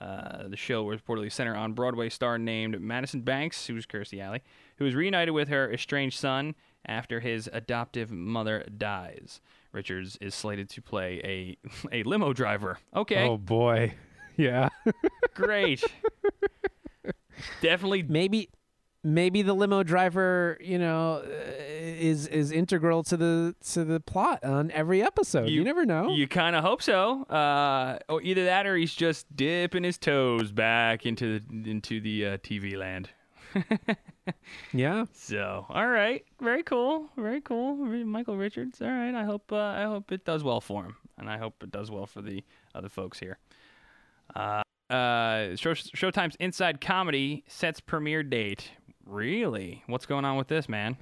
Uh, 0.00 0.48
the 0.48 0.56
show 0.56 0.82
was 0.82 1.00
reportedly 1.00 1.30
centered 1.30 1.54
on 1.56 1.72
Broadway 1.72 2.08
star 2.08 2.36
named 2.38 2.80
Madison 2.80 3.20
Banks, 3.20 3.66
who's 3.66 3.86
Kirstie 3.86 4.20
Alley, 4.20 4.42
who 4.76 4.84
was 4.84 4.94
reunited 4.94 5.32
with 5.34 5.48
her 5.48 5.72
estranged 5.72 6.18
son 6.18 6.54
after 6.84 7.20
his 7.20 7.48
adoptive 7.52 8.10
mother 8.10 8.64
dies. 8.76 9.40
Richards 9.72 10.18
is 10.20 10.34
slated 10.34 10.68
to 10.70 10.82
play 10.82 11.20
a 11.92 11.92
a 11.92 12.02
limo 12.02 12.32
driver. 12.32 12.78
Okay, 12.94 13.26
Oh 13.28 13.36
boy. 13.38 13.94
Yeah. 14.36 14.68
great. 15.34 15.84
Definitely 17.60 18.02
maybe 18.02 18.48
maybe 19.04 19.42
the 19.42 19.54
limo 19.54 19.82
driver, 19.82 20.58
you 20.60 20.78
know, 20.78 21.22
uh, 21.24 21.30
is 21.60 22.26
is 22.26 22.50
integral 22.50 23.04
to 23.04 23.16
the 23.16 23.54
to 23.72 23.84
the 23.84 24.00
plot 24.00 24.42
on 24.42 24.70
every 24.72 25.02
episode. 25.02 25.48
You, 25.48 25.62
never 25.62 25.84
know. 25.84 26.10
You 26.10 26.26
kind 26.26 26.56
of 26.56 26.64
hope 26.64 26.82
so. 26.82 27.22
Uh, 27.24 27.98
or 28.08 28.22
either 28.22 28.46
that, 28.46 28.66
or 28.66 28.76
he's 28.76 28.94
just 28.94 29.34
dipping 29.36 29.84
his 29.84 29.98
toes 29.98 30.50
back 30.50 31.06
into 31.06 31.38
the, 31.40 31.70
into 31.70 32.00
the 32.00 32.26
uh, 32.26 32.36
TV 32.38 32.76
land. 32.76 33.10
yeah. 34.72 35.04
So, 35.12 35.66
all 35.68 35.86
right, 35.86 36.24
very 36.40 36.62
cool, 36.62 37.08
very 37.16 37.40
cool. 37.40 37.76
Michael 37.76 38.36
Richards. 38.36 38.80
All 38.80 38.88
right, 38.88 39.14
I 39.14 39.24
hope 39.24 39.52
uh, 39.52 39.56
I 39.56 39.82
hope 39.82 40.10
it 40.10 40.24
does 40.24 40.42
well 40.42 40.60
for 40.60 40.84
him, 40.84 40.96
and 41.18 41.30
I 41.30 41.38
hope 41.38 41.62
it 41.62 41.70
does 41.70 41.90
well 41.90 42.06
for 42.06 42.22
the 42.22 42.42
other 42.74 42.88
folks 42.88 43.20
here. 43.20 43.38
Uh, 44.34 44.62
uh, 44.90 45.56
Show, 45.56 45.74
Showtime's 45.74 46.36
Inside 46.40 46.80
Comedy 46.80 47.44
sets 47.46 47.80
premiere 47.80 48.22
date. 48.22 48.70
Really? 49.06 49.82
What's 49.86 50.06
going 50.06 50.24
on 50.24 50.36
with 50.36 50.48
this, 50.48 50.68
man? 50.68 50.96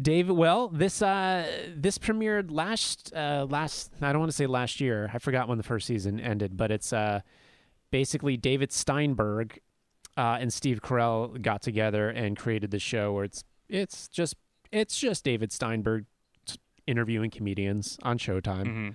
David, 0.00 0.32
well, 0.32 0.68
this 0.68 1.02
uh, 1.02 1.46
this 1.74 1.98
premiered 1.98 2.50
last 2.50 3.12
uh, 3.14 3.46
last. 3.48 3.90
I 4.00 4.12
don't 4.12 4.20
want 4.20 4.30
to 4.30 4.36
say 4.36 4.46
last 4.46 4.80
year. 4.80 5.10
I 5.12 5.18
forgot 5.18 5.48
when 5.48 5.58
the 5.58 5.64
first 5.64 5.86
season 5.86 6.20
ended, 6.20 6.56
but 6.56 6.70
it's 6.70 6.92
uh, 6.92 7.20
basically 7.90 8.36
David 8.36 8.72
Steinberg 8.72 9.58
uh, 10.16 10.38
and 10.40 10.52
Steve 10.52 10.80
Carell 10.80 11.40
got 11.42 11.62
together 11.62 12.08
and 12.08 12.36
created 12.36 12.70
the 12.70 12.78
show 12.78 13.12
where 13.12 13.24
it's 13.24 13.42
it's 13.68 14.06
just 14.08 14.36
it's 14.70 14.96
just 14.96 15.24
David 15.24 15.52
Steinberg 15.52 16.06
interviewing 16.86 17.30
comedians 17.30 17.98
on 18.02 18.18
Showtime. 18.18 18.66
Mm-hmm. 18.66 18.88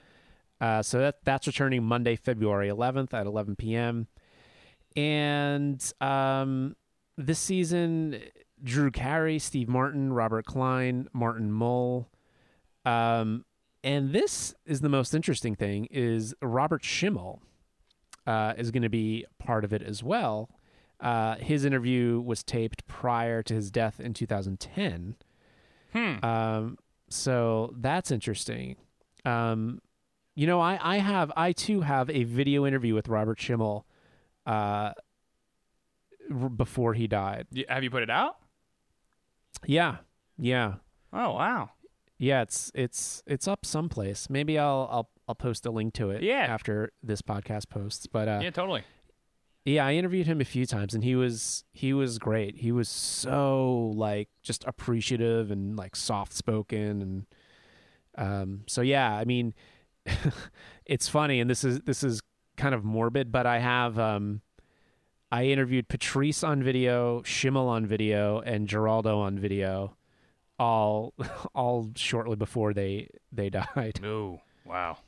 Uh, 0.62 0.82
so 0.82 1.00
that 1.00 1.18
that's 1.24 1.46
returning 1.46 1.84
Monday, 1.84 2.16
February 2.16 2.70
11th 2.70 3.14
at 3.14 3.26
11 3.26 3.58
p.m. 3.58 4.08
And 4.96 5.94
um, 6.00 6.76
this 7.18 7.40
season, 7.40 8.20
Drew 8.64 8.92
Carey, 8.92 9.40
Steve 9.40 9.70
Martin, 9.70 10.14
Robert 10.14 10.46
Klein, 10.46 11.08
Martin 11.14 11.52
Mull. 11.52 12.10
Um, 12.86 13.46
and 13.84 14.14
this 14.14 14.54
is 14.66 14.82
the 14.82 14.90
most 14.90 15.14
interesting 15.14 15.56
thing: 15.56 15.88
is 15.92 16.34
Robert 16.42 16.84
Schimmel 16.84 17.42
uh, 18.26 18.54
is 18.58 18.72
going 18.72 18.84
to 18.84 18.90
be 18.90 19.26
part 19.40 19.64
of 19.64 19.74
it 19.74 19.82
as 19.82 20.04
well. 20.04 20.50
Uh, 21.00 21.36
his 21.36 21.66
interview 21.66 22.20
was 22.22 22.44
taped 22.44 22.88
prior 22.88 23.44
to 23.44 23.54
his 23.54 23.70
death 23.70 24.00
in 24.00 24.14
2010. 24.14 25.16
Hmm. 25.94 26.26
Um, 26.26 26.78
so 27.10 27.74
that's 27.78 28.12
interesting. 28.12 28.78
Um, 29.24 29.82
you 30.36 30.48
know, 30.48 30.60
I, 30.60 30.80
I 30.82 30.98
have 30.98 31.32
I 31.36 31.52
too 31.52 31.82
have 31.82 32.10
a 32.10 32.24
video 32.24 32.66
interview 32.66 32.94
with 32.94 33.08
Robert 33.08 33.40
Schimmel 33.40 33.86
uh, 34.46 34.92
r- 36.32 36.50
before 36.50 36.94
he 36.94 37.08
died. 37.08 37.48
Have 37.70 37.84
you 37.84 37.90
put 37.90 38.04
it 38.04 38.10
out? 38.10 38.38
Yeah, 39.66 39.98
yeah. 40.38 40.76
Oh 41.14 41.34
wow. 41.34 41.72
Yeah, 42.18 42.42
it's 42.42 42.72
it's 42.76 43.24
it's 43.26 43.48
up 43.48 43.66
someplace. 43.66 44.30
Maybe 44.30 44.58
I'll 44.58 44.88
I'll 44.92 45.10
I'll 45.28 45.36
post 45.36 45.66
a 45.66 45.72
link 45.72 45.94
to 45.96 46.12
it. 46.12 46.24
Yeah. 46.24 46.46
after 46.48 46.92
this 47.04 47.22
podcast 47.22 47.70
posts. 47.70 48.08
But 48.08 48.28
uh, 48.28 48.40
yeah, 48.44 48.52
totally. 48.52 48.84
Yeah, 49.66 49.86
I 49.86 49.94
interviewed 49.94 50.28
him 50.28 50.42
a 50.42 50.46
few 50.46 50.68
times, 50.68 50.94
and 50.94 51.04
he 51.04 51.16
was 51.16 51.64
he 51.74 51.92
was 51.94 52.20
great. 52.20 52.58
He 52.58 52.72
was 52.72 52.88
so 52.88 53.92
like 53.96 54.30
just 54.44 54.64
appreciative 54.66 55.50
and 55.50 55.76
like 55.76 55.96
soft 55.96 56.34
spoken, 56.34 57.02
and 57.02 57.26
um, 58.18 58.62
so 58.68 58.82
yeah. 58.82 59.12
I 59.16 59.26
mean, 59.26 59.56
it's 60.86 61.10
funny, 61.10 61.40
and 61.40 61.50
this 61.50 61.64
is 61.64 61.82
this 61.82 62.04
is 62.04 62.22
kind 62.58 62.76
of 62.76 62.84
morbid, 62.86 63.32
but 63.32 63.48
I 63.48 63.58
have 63.60 63.98
um, 63.98 64.42
I 65.36 65.48
interviewed 65.48 65.90
Patrice 65.90 66.46
on 66.46 66.64
video, 66.64 67.22
Schimmel 67.24 67.68
on 67.68 67.86
video, 67.86 68.40
and 68.40 68.70
Giraldo 68.70 69.20
on 69.20 69.38
video, 69.38 69.98
all 70.58 71.14
all 71.54 71.92
shortly 71.98 72.38
before 72.38 72.74
they 72.74 73.10
they 73.34 73.50
died. 73.76 74.00
Oh 74.02 74.40
wow! 74.64 75.00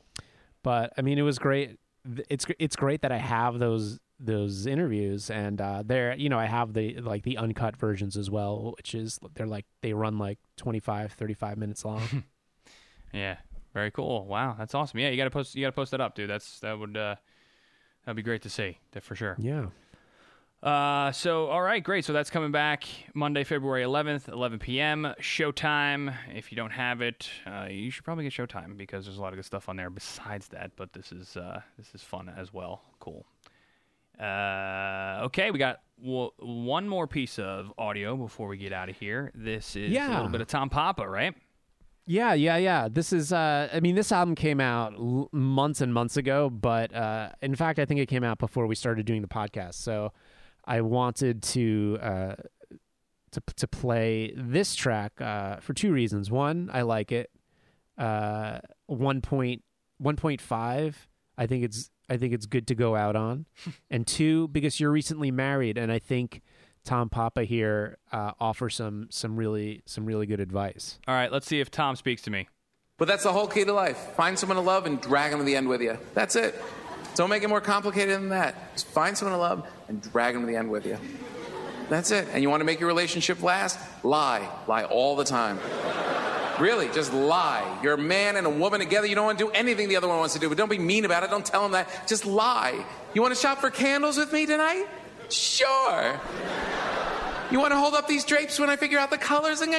But 0.64 0.92
I 0.98 1.02
mean, 1.02 1.18
it 1.18 1.22
was 1.22 1.40
great. 1.40 1.80
It's 2.28 2.46
it's 2.60 2.76
great 2.76 3.04
that 3.04 3.12
I 3.14 3.20
have 3.20 3.58
those 3.58 4.02
those 4.20 4.66
interviews 4.66 5.30
and 5.30 5.62
uh 5.62 5.84
they're 5.86 6.16
you 6.16 6.28
know 6.28 6.40
i 6.40 6.48
have 6.48 6.74
the 6.74 7.00
like 7.02 7.22
the 7.22 7.38
uncut 7.38 7.78
versions 7.78 8.18
as 8.18 8.32
well 8.32 8.74
which 8.76 8.96
is 8.96 9.20
they're 9.36 9.46
like 9.46 9.68
they 9.84 9.94
run 9.94 10.18
like 10.18 10.40
25 10.56 11.12
35 11.14 11.56
minutes 11.56 11.86
long 11.86 12.02
yeah 13.14 13.38
very 13.76 13.92
cool 13.92 14.26
wow 14.26 14.56
that's 14.58 14.74
awesome 14.74 15.00
yeah 15.00 15.10
you 15.10 15.18
gotta 15.18 15.30
post 15.30 15.54
you 15.54 15.62
gotta 15.62 15.72
post 15.72 15.92
that 15.92 16.02
up 16.02 16.16
dude 16.16 16.28
that's 16.28 16.60
that 16.62 16.80
would 16.80 16.98
uh 16.98 17.14
that'd 18.06 18.16
be 18.16 18.24
great 18.24 18.42
to 18.42 18.50
see 18.50 18.80
that 18.94 19.04
for 19.04 19.14
sure 19.14 19.36
yeah 19.38 19.68
uh 20.64 21.12
so 21.12 21.48
all 21.48 21.62
right 21.62 21.84
great 21.84 22.04
so 22.04 22.14
that's 22.14 22.32
coming 22.32 22.52
back 22.52 22.84
monday 23.14 23.44
february 23.44 23.84
11th 23.84 24.28
11 24.28 24.58
p.m 24.58 25.14
showtime 25.22 26.16
if 26.34 26.52
you 26.52 26.56
don't 26.56 26.72
have 26.72 27.00
it 27.02 27.30
uh, 27.46 27.68
you 27.70 27.92
should 27.92 28.04
probably 28.04 28.24
get 28.24 28.34
showtime 28.34 28.76
because 28.76 29.06
there's 29.06 29.20
a 29.20 29.22
lot 29.22 29.34
of 29.34 29.36
good 29.36 29.46
stuff 29.46 29.70
on 29.70 29.76
there 29.78 29.92
besides 29.92 30.48
that 30.48 30.72
but 30.76 30.94
this 30.94 31.12
is 31.12 31.38
uh 31.38 31.62
this 31.78 31.94
is 31.94 32.02
fun 32.02 32.28
as 32.36 32.52
well 32.52 32.82
cool 33.00 33.26
uh, 34.20 35.20
okay, 35.26 35.52
we 35.52 35.60
got 35.60 35.82
w- 36.02 36.32
one 36.40 36.90
more 36.90 37.06
piece 37.06 37.38
of 37.38 37.72
audio 37.78 38.16
before 38.16 38.48
we 38.48 38.58
get 38.58 38.74
out 38.74 38.90
of 38.90 38.98
here. 38.98 39.32
This 39.36 39.76
is 39.76 39.92
yeah. 39.92 40.08
a 40.08 40.16
little 40.16 40.30
bit 40.30 40.42
of 40.42 40.48
Tom 40.48 40.72
Papa, 40.72 41.08
right? 41.08 41.36
yeah 42.10 42.34
yeah 42.34 42.56
yeah 42.56 42.88
this 42.90 43.12
is 43.12 43.34
uh 43.34 43.68
i 43.74 43.82
mean 43.82 43.94
this 43.94 44.14
album 44.14 44.34
came 44.34 44.62
out 44.62 44.94
l- 44.94 45.28
months 45.34 45.82
and 45.82 45.94
months 45.94 46.16
ago 46.16 46.50
but 46.50 46.96
uh 46.96 47.30
in 47.42 47.54
fact 47.54 47.80
i 47.80 47.86
think 47.86 48.00
it 48.00 48.06
came 48.06 48.24
out 48.24 48.40
before 48.40 48.66
we 48.66 48.76
started 48.76 49.06
doing 49.06 49.22
the 49.22 49.28
podcast 49.28 49.74
so 49.74 50.14
i 50.68 50.82
wanted 50.82 51.42
to 51.42 51.98
uh 52.02 52.36
to 53.32 53.42
to 53.56 53.68
play 53.68 54.34
this 54.38 54.76
track 54.76 55.20
uh 55.20 55.56
for 55.58 55.74
two 55.74 55.92
reasons 55.92 56.30
one 56.30 56.70
i 56.74 56.82
like 56.82 57.12
it 57.12 57.32
uh 57.98 58.60
1 58.86 59.22
point 59.22 59.64
1.5 60.02 60.94
i 61.38 61.48
think 61.48 61.64
it's 61.64 61.90
i 62.10 62.18
think 62.18 62.34
it's 62.34 62.46
good 62.46 62.68
to 62.68 62.76
go 62.76 62.96
out 62.96 63.16
on 63.16 63.46
and 63.90 64.06
two 64.06 64.48
because 64.50 64.80
you're 64.80 64.92
recently 64.92 65.32
married 65.32 65.78
and 65.78 65.92
i 65.92 66.00
think 66.00 66.42
tom 66.86 67.10
papa 67.10 67.44
here 67.44 67.98
uh 68.12 68.32
offers 68.40 68.76
some 68.76 69.08
some 69.10 69.36
really 69.36 69.82
some 69.86 70.06
really 70.06 70.26
good 70.26 70.40
advice 70.40 71.00
All 71.08 71.16
right, 71.16 71.32
let's 71.32 71.48
see 71.48 71.60
if 71.60 71.70
Tom 71.72 71.96
speaks 71.96 72.22
to 72.24 72.30
me. 72.32 72.48
But 72.98 73.08
that's 73.08 73.24
the 73.24 73.32
whole 73.34 73.48
key 73.48 73.64
to 73.64 73.74
life. 73.74 73.98
Find 74.16 74.40
someone 74.40 74.56
to 74.56 74.62
love 74.62 74.86
and 74.88 75.00
drag 75.00 75.30
them 75.32 75.40
to 75.40 75.46
the 75.46 75.56
end 75.56 75.68
with 75.68 75.82
you. 75.82 75.98
That's 76.16 76.36
it. 76.36 76.56
Don't 77.18 77.32
make 77.32 77.42
it 77.42 77.50
more 77.50 77.62
complicated 77.62 78.14
than 78.16 78.30
that. 78.30 78.74
Just 78.74 78.86
find 78.88 79.18
someone 79.18 79.36
to 79.36 79.42
love 79.42 79.68
and 79.88 80.00
drag 80.02 80.36
them 80.36 80.44
to 80.44 80.48
the 80.48 80.56
end 80.56 80.70
with 80.70 80.86
you. 80.86 81.00
That's 81.90 82.12
it. 82.12 82.28
And 82.32 82.44
you 82.44 82.50
want 82.50 82.62
to 82.62 82.66
make 82.66 82.80
your 82.80 82.86
relationship 82.86 83.42
last? 83.42 83.80
Lie. 84.04 84.48
Lie 84.68 84.84
all 84.84 85.16
the 85.16 85.24
time. 85.24 85.58
Really, 86.60 86.90
just 86.90 87.12
lie. 87.14 87.80
You're 87.82 87.96
a 87.96 87.98
man 87.98 88.36
and 88.36 88.46
a 88.46 88.52
woman 88.52 88.80
together. 88.80 89.08
You 89.08 89.16
don't 89.16 89.26
want 89.26 89.40
to 89.40 89.46
do 89.46 89.52
anything 89.52 89.90
the 89.90 89.96
other 89.96 90.08
one 90.08 90.20
wants 90.20 90.36
to 90.36 90.40
do, 90.40 90.48
but 90.48 90.60
don't 90.60 90.70
be 90.70 90.78
mean 90.78 91.06
about 91.06 91.24
it. 91.24 91.32
Don't 91.32 91.46
tell 91.46 91.66
him 91.66 91.72
that. 91.72 92.08
Just 92.08 92.26
lie. 92.26 92.86
You 93.16 93.24
want 93.24 93.34
to 93.34 93.40
shop 93.40 93.62
for 93.62 93.72
candles 93.72 94.18
with 94.18 94.32
me 94.32 94.46
tonight? 94.46 94.86
Sure. 95.30 96.20
You 97.50 97.60
want 97.60 97.72
to 97.72 97.80
hold 97.80 97.96
up 97.96 98.08
these 98.08 98.26
drapes 98.26 98.60
when 98.60 98.70
I 98.70 98.76
figure 98.76 99.00
out 99.00 99.10
the 99.10 99.18
colors? 99.18 99.60
Okay. 99.62 99.74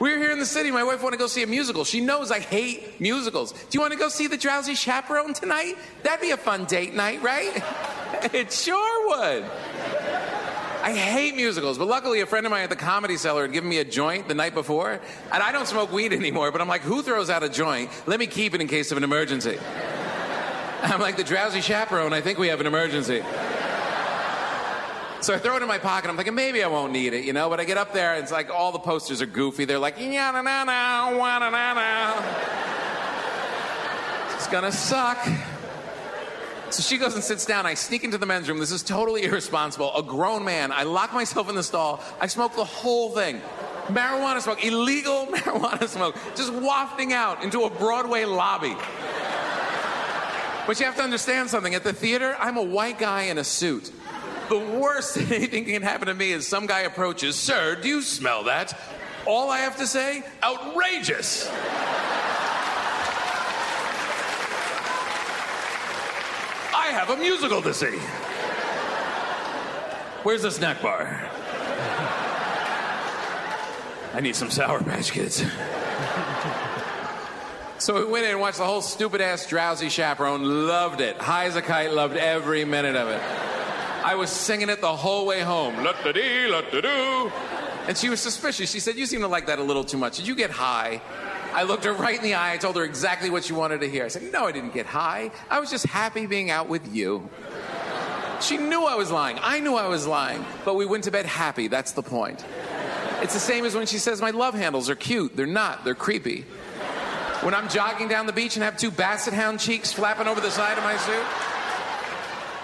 We 0.00 0.12
were 0.12 0.18
here 0.18 0.30
in 0.30 0.38
the 0.38 0.46
city. 0.46 0.70
My 0.70 0.84
wife 0.84 1.02
wanted 1.02 1.16
to 1.16 1.22
go 1.22 1.26
see 1.26 1.42
a 1.42 1.46
musical. 1.46 1.84
She 1.84 2.00
knows 2.00 2.30
I 2.30 2.40
hate 2.40 3.00
musicals. 3.00 3.52
Do 3.52 3.68
you 3.72 3.80
want 3.80 3.92
to 3.92 3.98
go 3.98 4.08
see 4.08 4.26
The 4.26 4.36
Drowsy 4.36 4.74
Chaperone 4.74 5.32
tonight? 5.32 5.76
That'd 6.02 6.20
be 6.20 6.32
a 6.32 6.36
fun 6.36 6.66
date 6.66 6.94
night, 6.94 7.22
right? 7.22 7.62
it 8.34 8.52
sure 8.52 9.08
would. 9.08 9.44
I 10.82 10.92
hate 10.92 11.34
musicals, 11.34 11.78
but 11.78 11.88
luckily 11.88 12.20
a 12.20 12.26
friend 12.26 12.46
of 12.46 12.52
mine 12.52 12.62
at 12.62 12.70
the 12.70 12.76
Comedy 12.76 13.16
Cellar 13.16 13.42
had 13.42 13.52
given 13.52 13.68
me 13.68 13.78
a 13.78 13.84
joint 13.84 14.28
the 14.28 14.34
night 14.34 14.54
before, 14.54 15.00
and 15.32 15.42
I 15.42 15.50
don't 15.50 15.66
smoke 15.66 15.90
weed 15.90 16.12
anymore, 16.12 16.52
but 16.52 16.60
I'm 16.60 16.68
like, 16.68 16.82
who 16.82 17.02
throws 17.02 17.28
out 17.28 17.42
a 17.42 17.48
joint? 17.48 17.90
Let 18.06 18.20
me 18.20 18.26
keep 18.26 18.54
it 18.54 18.60
in 18.60 18.68
case 18.68 18.92
of 18.92 18.98
an 18.98 19.02
emergency. 19.02 19.58
I'm 20.82 21.00
like, 21.00 21.16
the 21.16 21.24
drowsy 21.24 21.60
chaperone, 21.60 22.12
I 22.12 22.20
think 22.20 22.38
we 22.38 22.48
have 22.48 22.60
an 22.60 22.66
emergency. 22.66 23.22
So 25.20 25.34
I 25.34 25.38
throw 25.38 25.56
it 25.56 25.62
in 25.62 25.68
my 25.68 25.78
pocket. 25.78 26.10
I'm 26.10 26.16
thinking 26.16 26.34
maybe 26.34 26.62
I 26.62 26.68
won't 26.68 26.92
need 26.92 27.12
it, 27.14 27.24
you 27.24 27.32
know. 27.32 27.48
But 27.48 27.58
I 27.58 27.64
get 27.64 27.78
up 27.78 27.92
there, 27.92 28.14
and 28.14 28.22
it's 28.22 28.32
like 28.32 28.50
all 28.50 28.72
the 28.72 28.78
posters 28.78 29.22
are 29.22 29.26
goofy. 29.26 29.64
They're 29.64 29.78
like, 29.78 29.98
na 29.98 30.30
na 30.30 30.42
na, 30.42 30.64
na 30.64 31.10
na 31.10 31.74
na. 31.74 32.14
It's 34.34 34.46
gonna 34.48 34.70
suck. 34.70 35.18
So 36.70 36.82
she 36.82 36.98
goes 36.98 37.14
and 37.14 37.22
sits 37.22 37.46
down. 37.46 37.64
I 37.64 37.74
sneak 37.74 38.04
into 38.04 38.18
the 38.18 38.26
men's 38.26 38.48
room. 38.48 38.58
This 38.58 38.72
is 38.72 38.82
totally 38.82 39.24
irresponsible. 39.24 39.94
A 39.96 40.02
grown 40.02 40.44
man. 40.44 40.72
I 40.72 40.82
lock 40.82 41.12
myself 41.14 41.48
in 41.48 41.54
the 41.54 41.62
stall. 41.62 42.00
I 42.20 42.26
smoke 42.26 42.54
the 42.54 42.64
whole 42.64 43.10
thing. 43.10 43.40
Marijuana 43.86 44.40
smoke, 44.40 44.64
illegal 44.64 45.26
marijuana 45.30 45.88
smoke, 45.88 46.16
just 46.34 46.52
wafting 46.52 47.12
out 47.12 47.44
into 47.44 47.62
a 47.62 47.70
Broadway 47.70 48.24
lobby. 48.24 48.76
But 50.66 50.80
you 50.80 50.86
have 50.86 50.96
to 50.96 51.02
understand 51.02 51.48
something. 51.50 51.74
At 51.74 51.84
the 51.84 51.92
theater, 51.92 52.36
I'm 52.40 52.56
a 52.56 52.62
white 52.62 52.98
guy 52.98 53.22
in 53.22 53.38
a 53.38 53.44
suit. 53.44 53.92
The 54.48 54.58
worst 54.58 55.14
that 55.14 55.30
anything 55.32 55.64
can 55.64 55.82
happen 55.82 56.08
to 56.08 56.14
me 56.14 56.32
is 56.32 56.46
some 56.46 56.66
guy 56.66 56.80
approaches, 56.80 57.36
Sir, 57.36 57.76
do 57.80 57.88
you 57.88 58.02
smell 58.02 58.44
that? 58.44 58.78
All 59.26 59.50
I 59.50 59.58
have 59.58 59.76
to 59.78 59.86
say, 59.86 60.22
outrageous. 60.42 61.48
I 66.72 66.90
have 66.92 67.10
a 67.10 67.16
musical 67.16 67.60
to 67.62 67.74
see. 67.74 67.98
Where's 70.22 70.42
the 70.42 70.50
snack 70.50 70.80
bar? 70.80 71.28
I 74.14 74.20
need 74.20 74.36
some 74.36 74.50
Sour 74.50 74.82
Patch 74.82 75.12
Kids. 75.12 75.44
So 77.78 77.94
we 77.94 78.04
went 78.10 78.24
in 78.24 78.30
and 78.30 78.40
watched 78.40 78.58
the 78.58 78.64
whole 78.64 78.80
stupid 78.80 79.20
ass 79.20 79.46
drowsy 79.46 79.90
chaperone. 79.90 80.66
Loved 80.66 81.00
it. 81.00 81.18
High 81.18 81.44
as 81.44 81.56
a 81.56 81.62
kite. 81.62 81.92
Loved 81.92 82.16
every 82.16 82.64
minute 82.64 82.96
of 82.96 83.08
it. 83.08 83.20
I 84.06 84.14
was 84.14 84.30
singing 84.30 84.68
it 84.68 84.80
the 84.80 84.94
whole 84.94 85.26
way 85.26 85.40
home. 85.40 85.82
La 85.82 85.90
da 85.90 86.12
dee, 86.12 86.46
la 86.46 86.60
da 86.60 86.80
doo. 86.80 87.32
And 87.88 87.98
she 87.98 88.08
was 88.08 88.20
suspicious. 88.20 88.70
She 88.70 88.78
said, 88.78 88.94
"You 88.94 89.04
seem 89.04 89.20
to 89.22 89.26
like 89.26 89.46
that 89.46 89.58
a 89.58 89.64
little 89.64 89.82
too 89.82 89.98
much. 89.98 90.18
Did 90.18 90.28
you 90.28 90.36
get 90.36 90.50
high?" 90.50 91.02
I 91.52 91.64
looked 91.64 91.84
her 91.84 91.92
right 91.92 92.16
in 92.16 92.22
the 92.22 92.34
eye. 92.34 92.52
I 92.52 92.56
told 92.56 92.76
her 92.76 92.84
exactly 92.84 93.30
what 93.30 93.42
she 93.42 93.52
wanted 93.52 93.80
to 93.80 93.88
hear. 93.90 94.04
I 94.04 94.08
said, 94.08 94.30
"No, 94.32 94.46
I 94.46 94.52
didn't 94.52 94.74
get 94.74 94.86
high. 94.86 95.32
I 95.50 95.58
was 95.58 95.70
just 95.70 95.86
happy 95.86 96.26
being 96.26 96.52
out 96.52 96.68
with 96.68 96.94
you." 96.94 97.28
She 98.40 98.58
knew 98.58 98.84
I 98.84 98.94
was 98.94 99.10
lying. 99.10 99.40
I 99.42 99.58
knew 99.58 99.74
I 99.74 99.88
was 99.88 100.06
lying. 100.06 100.44
But 100.64 100.74
we 100.74 100.86
went 100.86 101.02
to 101.04 101.10
bed 101.10 101.26
happy. 101.26 101.66
That's 101.66 101.90
the 101.90 102.02
point. 102.02 102.44
It's 103.22 103.34
the 103.34 103.40
same 103.40 103.64
as 103.64 103.74
when 103.74 103.86
she 103.86 103.98
says 103.98 104.20
my 104.20 104.30
love 104.30 104.54
handles 104.54 104.88
are 104.88 104.94
cute. 104.94 105.36
They're 105.36 105.46
not. 105.46 105.84
They're 105.84 105.96
creepy. 105.96 106.44
When 107.42 107.54
I'm 107.54 107.68
jogging 107.68 108.06
down 108.06 108.26
the 108.26 108.32
beach 108.32 108.54
and 108.54 108.62
have 108.62 108.76
two 108.76 108.92
basset 108.92 109.34
hound 109.34 109.58
cheeks 109.58 109.92
flapping 109.92 110.28
over 110.28 110.40
the 110.40 110.50
side 110.50 110.78
of 110.78 110.84
my 110.84 110.96
suit, 110.96 111.24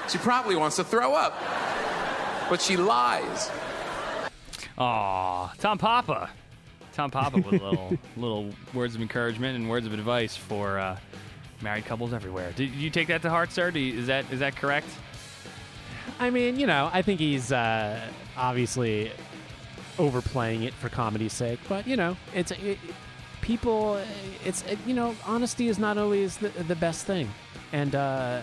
she 0.09 0.19
probably 0.19 0.57
wants 0.57 0.77
to 0.77 0.85
throw 0.85 1.15
up. 1.15 1.39
But 2.49 2.61
she 2.61 2.77
lies. 2.77 3.51
Aw, 4.79 5.53
Tom 5.59 5.79
Papa. 5.79 6.31
Tom 6.93 7.11
Papa 7.11 7.37
with 7.39 7.63
little 7.63 7.97
little 8.17 8.51
words 8.75 8.95
of 8.95 9.01
encouragement 9.01 9.57
and 9.57 9.69
words 9.69 9.87
of 9.87 9.95
advice 9.95 10.37
for 10.37 10.79
uh, 10.79 10.99
married 11.63 11.85
couples 11.85 12.13
everywhere. 12.13 12.53
Did 12.53 12.71
you 12.71 12.91
take 12.91 13.09
that 13.09 13.23
to 13.23 13.31
heart, 13.31 13.53
sir? 13.53 13.71
Do 13.71 13.81
you, 13.81 13.99
is 13.99 14.07
that 14.09 14.31
is 14.31 14.41
that 14.41 14.57
correct? 14.57 14.89
I 16.19 16.31
mean, 16.31 16.59
you 16.59 16.67
know, 16.67 16.91
I 16.93 17.03
think 17.03 17.21
he's 17.21 17.53
uh, 17.53 18.01
obviously 18.37 19.13
overplaying 19.99 20.65
it 20.65 20.75
for 20.75 20.89
comedy's 20.89 21.33
sake, 21.33 21.61
but 21.69 21.87
you 21.87 21.97
know, 21.97 22.17
it's 22.35 22.51
it, 22.53 22.79
people. 23.41 24.01
It's 24.45 24.63
it, 24.63 24.79
you 24.87 24.95
know, 24.95 25.15
honesty 25.25 25.69
is 25.69 25.79
not 25.79 25.99
always 25.99 26.37
the, 26.37 26.49
the 26.49 26.77
best 26.77 27.07
thing, 27.07 27.31
and 27.73 27.95
uh, 27.95 28.43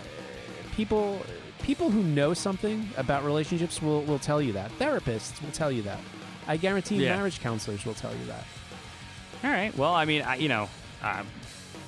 people 0.75 1.21
people 1.63 1.89
who 1.91 2.01
know 2.03 2.33
something 2.33 2.89
about 2.97 3.23
relationships 3.25 3.81
will 3.81 4.01
will 4.03 4.19
tell 4.19 4.41
you 4.41 4.53
that. 4.53 4.71
Therapists 4.79 5.41
will 5.41 5.51
tell 5.51 5.71
you 5.71 5.81
that. 5.83 5.99
I 6.47 6.57
guarantee 6.57 6.95
Yeah. 7.03 7.15
marriage 7.15 7.39
counselors 7.41 7.85
will 7.85 7.93
tell 7.93 8.11
you 8.15 8.25
that. 8.25 8.43
All 9.43 9.51
right. 9.51 9.75
Well, 9.77 9.93
I 9.93 10.05
mean, 10.05 10.21
I, 10.23 10.35
you 10.35 10.49
know, 10.49 10.67
um, 11.03 11.27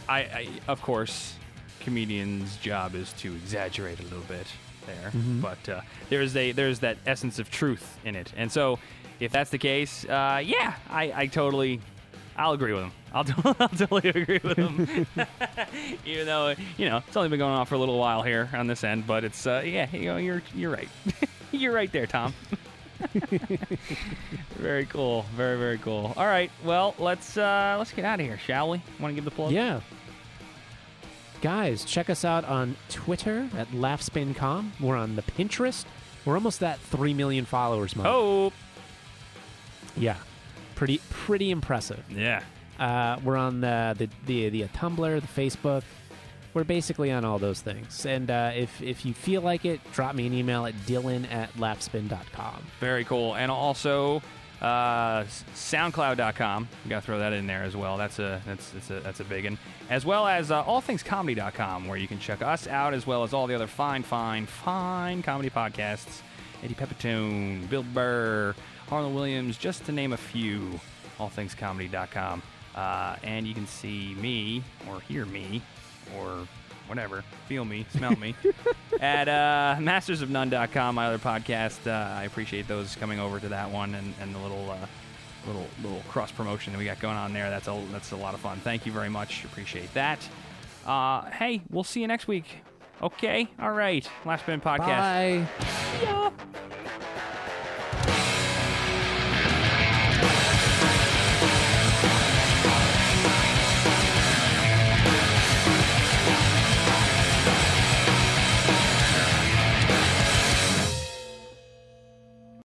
I, 0.07 0.19
I 0.19 0.47
of 0.67 0.81
course, 0.81 1.33
comedian's 1.79 2.57
job 2.57 2.95
is 2.95 3.11
to 3.13 3.33
exaggerate 3.35 3.99
a 3.99 4.03
little 4.03 4.19
bit 4.21 4.47
there, 4.85 5.11
Mhm. 5.11 5.41
but 5.41 5.69
uh, 5.69 5.81
there's 6.09 6.35
a 6.35 6.51
there's 6.51 6.79
that 6.79 6.97
essence 7.05 7.39
of 7.39 7.49
truth 7.49 7.97
in 8.05 8.15
it, 8.15 8.31
and 8.37 8.51
so 8.51 8.79
if 9.19 9.31
that's 9.31 9.49
the 9.51 9.57
case, 9.57 10.03
uh, 10.05 10.41
yeah, 10.43 10.73
I, 10.89 11.13
I 11.15 11.27
totally, 11.27 11.79
I'll 12.37 12.53
agree 12.53 12.73
with 12.73 12.83
him. 12.83 12.91
I'll, 13.13 13.25
I'll 13.59 13.69
totally 13.69 14.09
agree 14.09 14.39
with 14.43 14.57
him. 14.57 15.07
Even 16.05 16.25
though 16.25 16.55
you 16.77 16.89
know 16.89 17.03
it's 17.05 17.17
only 17.17 17.29
been 17.29 17.39
going 17.39 17.53
on 17.53 17.65
for 17.65 17.75
a 17.75 17.77
little 17.77 17.97
while 17.99 18.21
here 18.21 18.49
on 18.53 18.67
this 18.67 18.83
end, 18.83 19.05
but 19.05 19.23
it's 19.23 19.45
uh, 19.45 19.61
yeah, 19.65 19.87
you 19.91 20.05
know, 20.05 20.17
you're 20.17 20.41
you're 20.55 20.71
right. 20.71 20.89
you're 21.51 21.73
right 21.73 21.91
there, 21.91 22.07
Tom. 22.07 22.33
very 24.57 24.85
cool. 24.85 25.25
Very 25.35 25.57
very 25.57 25.77
cool. 25.79 26.13
All 26.15 26.25
right. 26.27 26.51
Well, 26.63 26.95
let's 26.99 27.37
uh, 27.37 27.75
let's 27.77 27.91
get 27.91 28.05
out 28.05 28.19
of 28.19 28.25
here, 28.25 28.37
shall 28.37 28.69
we? 28.69 28.81
Want 28.99 29.11
to 29.11 29.15
give 29.15 29.25
the 29.25 29.31
plug? 29.31 29.51
Yeah. 29.51 29.81
Guys, 31.41 31.83
check 31.83 32.09
us 32.11 32.23
out 32.23 32.45
on 32.45 32.75
Twitter 32.89 33.49
at 33.57 33.67
laughspin.com. 33.69 34.73
We're 34.79 34.95
on 34.95 35.15
the 35.15 35.23
Pinterest. 35.23 35.85
We're 36.23 36.35
almost 36.35 36.61
at 36.61 36.79
3 36.79 37.15
million 37.15 37.45
followers, 37.45 37.95
Mo. 37.95 38.03
Oh. 38.05 38.53
Yeah. 39.97 40.17
Pretty 40.81 40.99
pretty 41.11 41.51
impressive. 41.51 42.03
Yeah. 42.09 42.41
Uh, 42.79 43.19
we're 43.23 43.37
on 43.37 43.61
the, 43.61 43.93
the, 43.95 44.09
the, 44.25 44.49
the 44.49 44.67
Tumblr, 44.69 45.21
the 45.21 45.41
Facebook. 45.41 45.83
We're 46.55 46.63
basically 46.63 47.11
on 47.11 47.23
all 47.23 47.37
those 47.37 47.61
things. 47.61 48.03
And 48.07 48.31
uh, 48.31 48.53
if, 48.55 48.81
if 48.81 49.05
you 49.05 49.13
feel 49.13 49.43
like 49.43 49.63
it, 49.63 49.79
drop 49.93 50.15
me 50.15 50.25
an 50.25 50.33
email 50.33 50.65
at 50.65 50.73
dylan 50.87 51.31
at 51.31 51.53
laughspin.com. 51.53 52.63
Very 52.79 53.05
cool. 53.05 53.35
And 53.35 53.51
also 53.51 54.23
uh, 54.59 55.25
SoundCloud.com. 55.53 56.67
You 56.83 56.89
got 56.89 57.01
to 57.01 57.05
throw 57.05 57.19
that 57.19 57.33
in 57.33 57.45
there 57.45 57.61
as 57.61 57.77
well. 57.77 57.97
That's 57.97 58.17
a 58.17 58.41
that's 58.47 58.71
that's 58.71 58.89
a 58.89 58.99
that's 59.01 59.19
a 59.19 59.25
big 59.25 59.43
one. 59.43 59.59
As 59.91 60.03
well 60.03 60.25
as 60.25 60.49
uh, 60.49 60.63
AllThingsComedy.com, 60.63 61.85
where 61.85 61.97
you 61.99 62.07
can 62.07 62.17
check 62.17 62.41
us 62.41 62.65
out 62.65 62.95
as 62.95 63.05
well 63.05 63.23
as 63.23 63.35
all 63.35 63.45
the 63.45 63.53
other 63.53 63.67
fine, 63.67 64.01
fine, 64.01 64.47
fine 64.47 65.21
comedy 65.21 65.51
podcasts. 65.51 66.23
Eddie 66.63 66.75
Pepitone, 66.75 67.69
Bill 67.69 67.83
Burr, 67.83 68.55
Harland 68.91 69.15
Williams, 69.15 69.57
just 69.57 69.85
to 69.85 69.93
name 69.93 70.11
a 70.11 70.17
few. 70.17 70.77
AllThingsComedy.com. 71.17 72.43
Uh, 72.75 73.15
and 73.23 73.47
you 73.47 73.53
can 73.53 73.65
see 73.65 74.15
me 74.15 74.61
or 74.89 74.99
hear 74.99 75.25
me 75.25 75.61
or 76.17 76.45
whatever, 76.87 77.23
feel 77.47 77.63
me, 77.63 77.85
smell 77.95 78.17
me 78.17 78.35
at 78.99 79.29
uh, 79.29 79.77
mastersofnone.com, 79.79 80.95
my 80.95 81.05
other 81.07 81.19
podcast. 81.19 81.87
Uh, 81.87 82.19
I 82.19 82.25
appreciate 82.25 82.67
those 82.67 82.97
coming 82.97 83.17
over 83.17 83.39
to 83.39 83.47
that 83.47 83.71
one 83.71 83.95
and, 83.95 84.13
and 84.19 84.35
the 84.35 84.39
little 84.39 84.69
uh, 84.69 84.77
little 85.47 85.67
little 85.81 86.01
cross 86.09 86.29
promotion 86.29 86.73
that 86.73 86.79
we 86.79 86.83
got 86.83 86.99
going 86.99 87.15
on 87.15 87.31
there. 87.31 87.49
That's 87.49 87.69
a 87.69 87.81
that's 87.93 88.11
a 88.11 88.17
lot 88.17 88.33
of 88.33 88.41
fun. 88.41 88.57
Thank 88.59 88.85
you 88.85 88.91
very 88.91 89.09
much. 89.09 89.45
Appreciate 89.45 89.93
that. 89.93 90.19
Uh, 90.85 91.29
hey, 91.31 91.61
we'll 91.69 91.85
see 91.85 92.01
you 92.01 92.07
next 92.07 92.27
week. 92.27 92.57
Okay, 93.01 93.47
all 93.57 93.71
right. 93.71 94.09
Laughspin 94.25 94.61
Podcast. 94.61 94.79
Bye. 94.79 95.47
Yeah. 96.03 96.31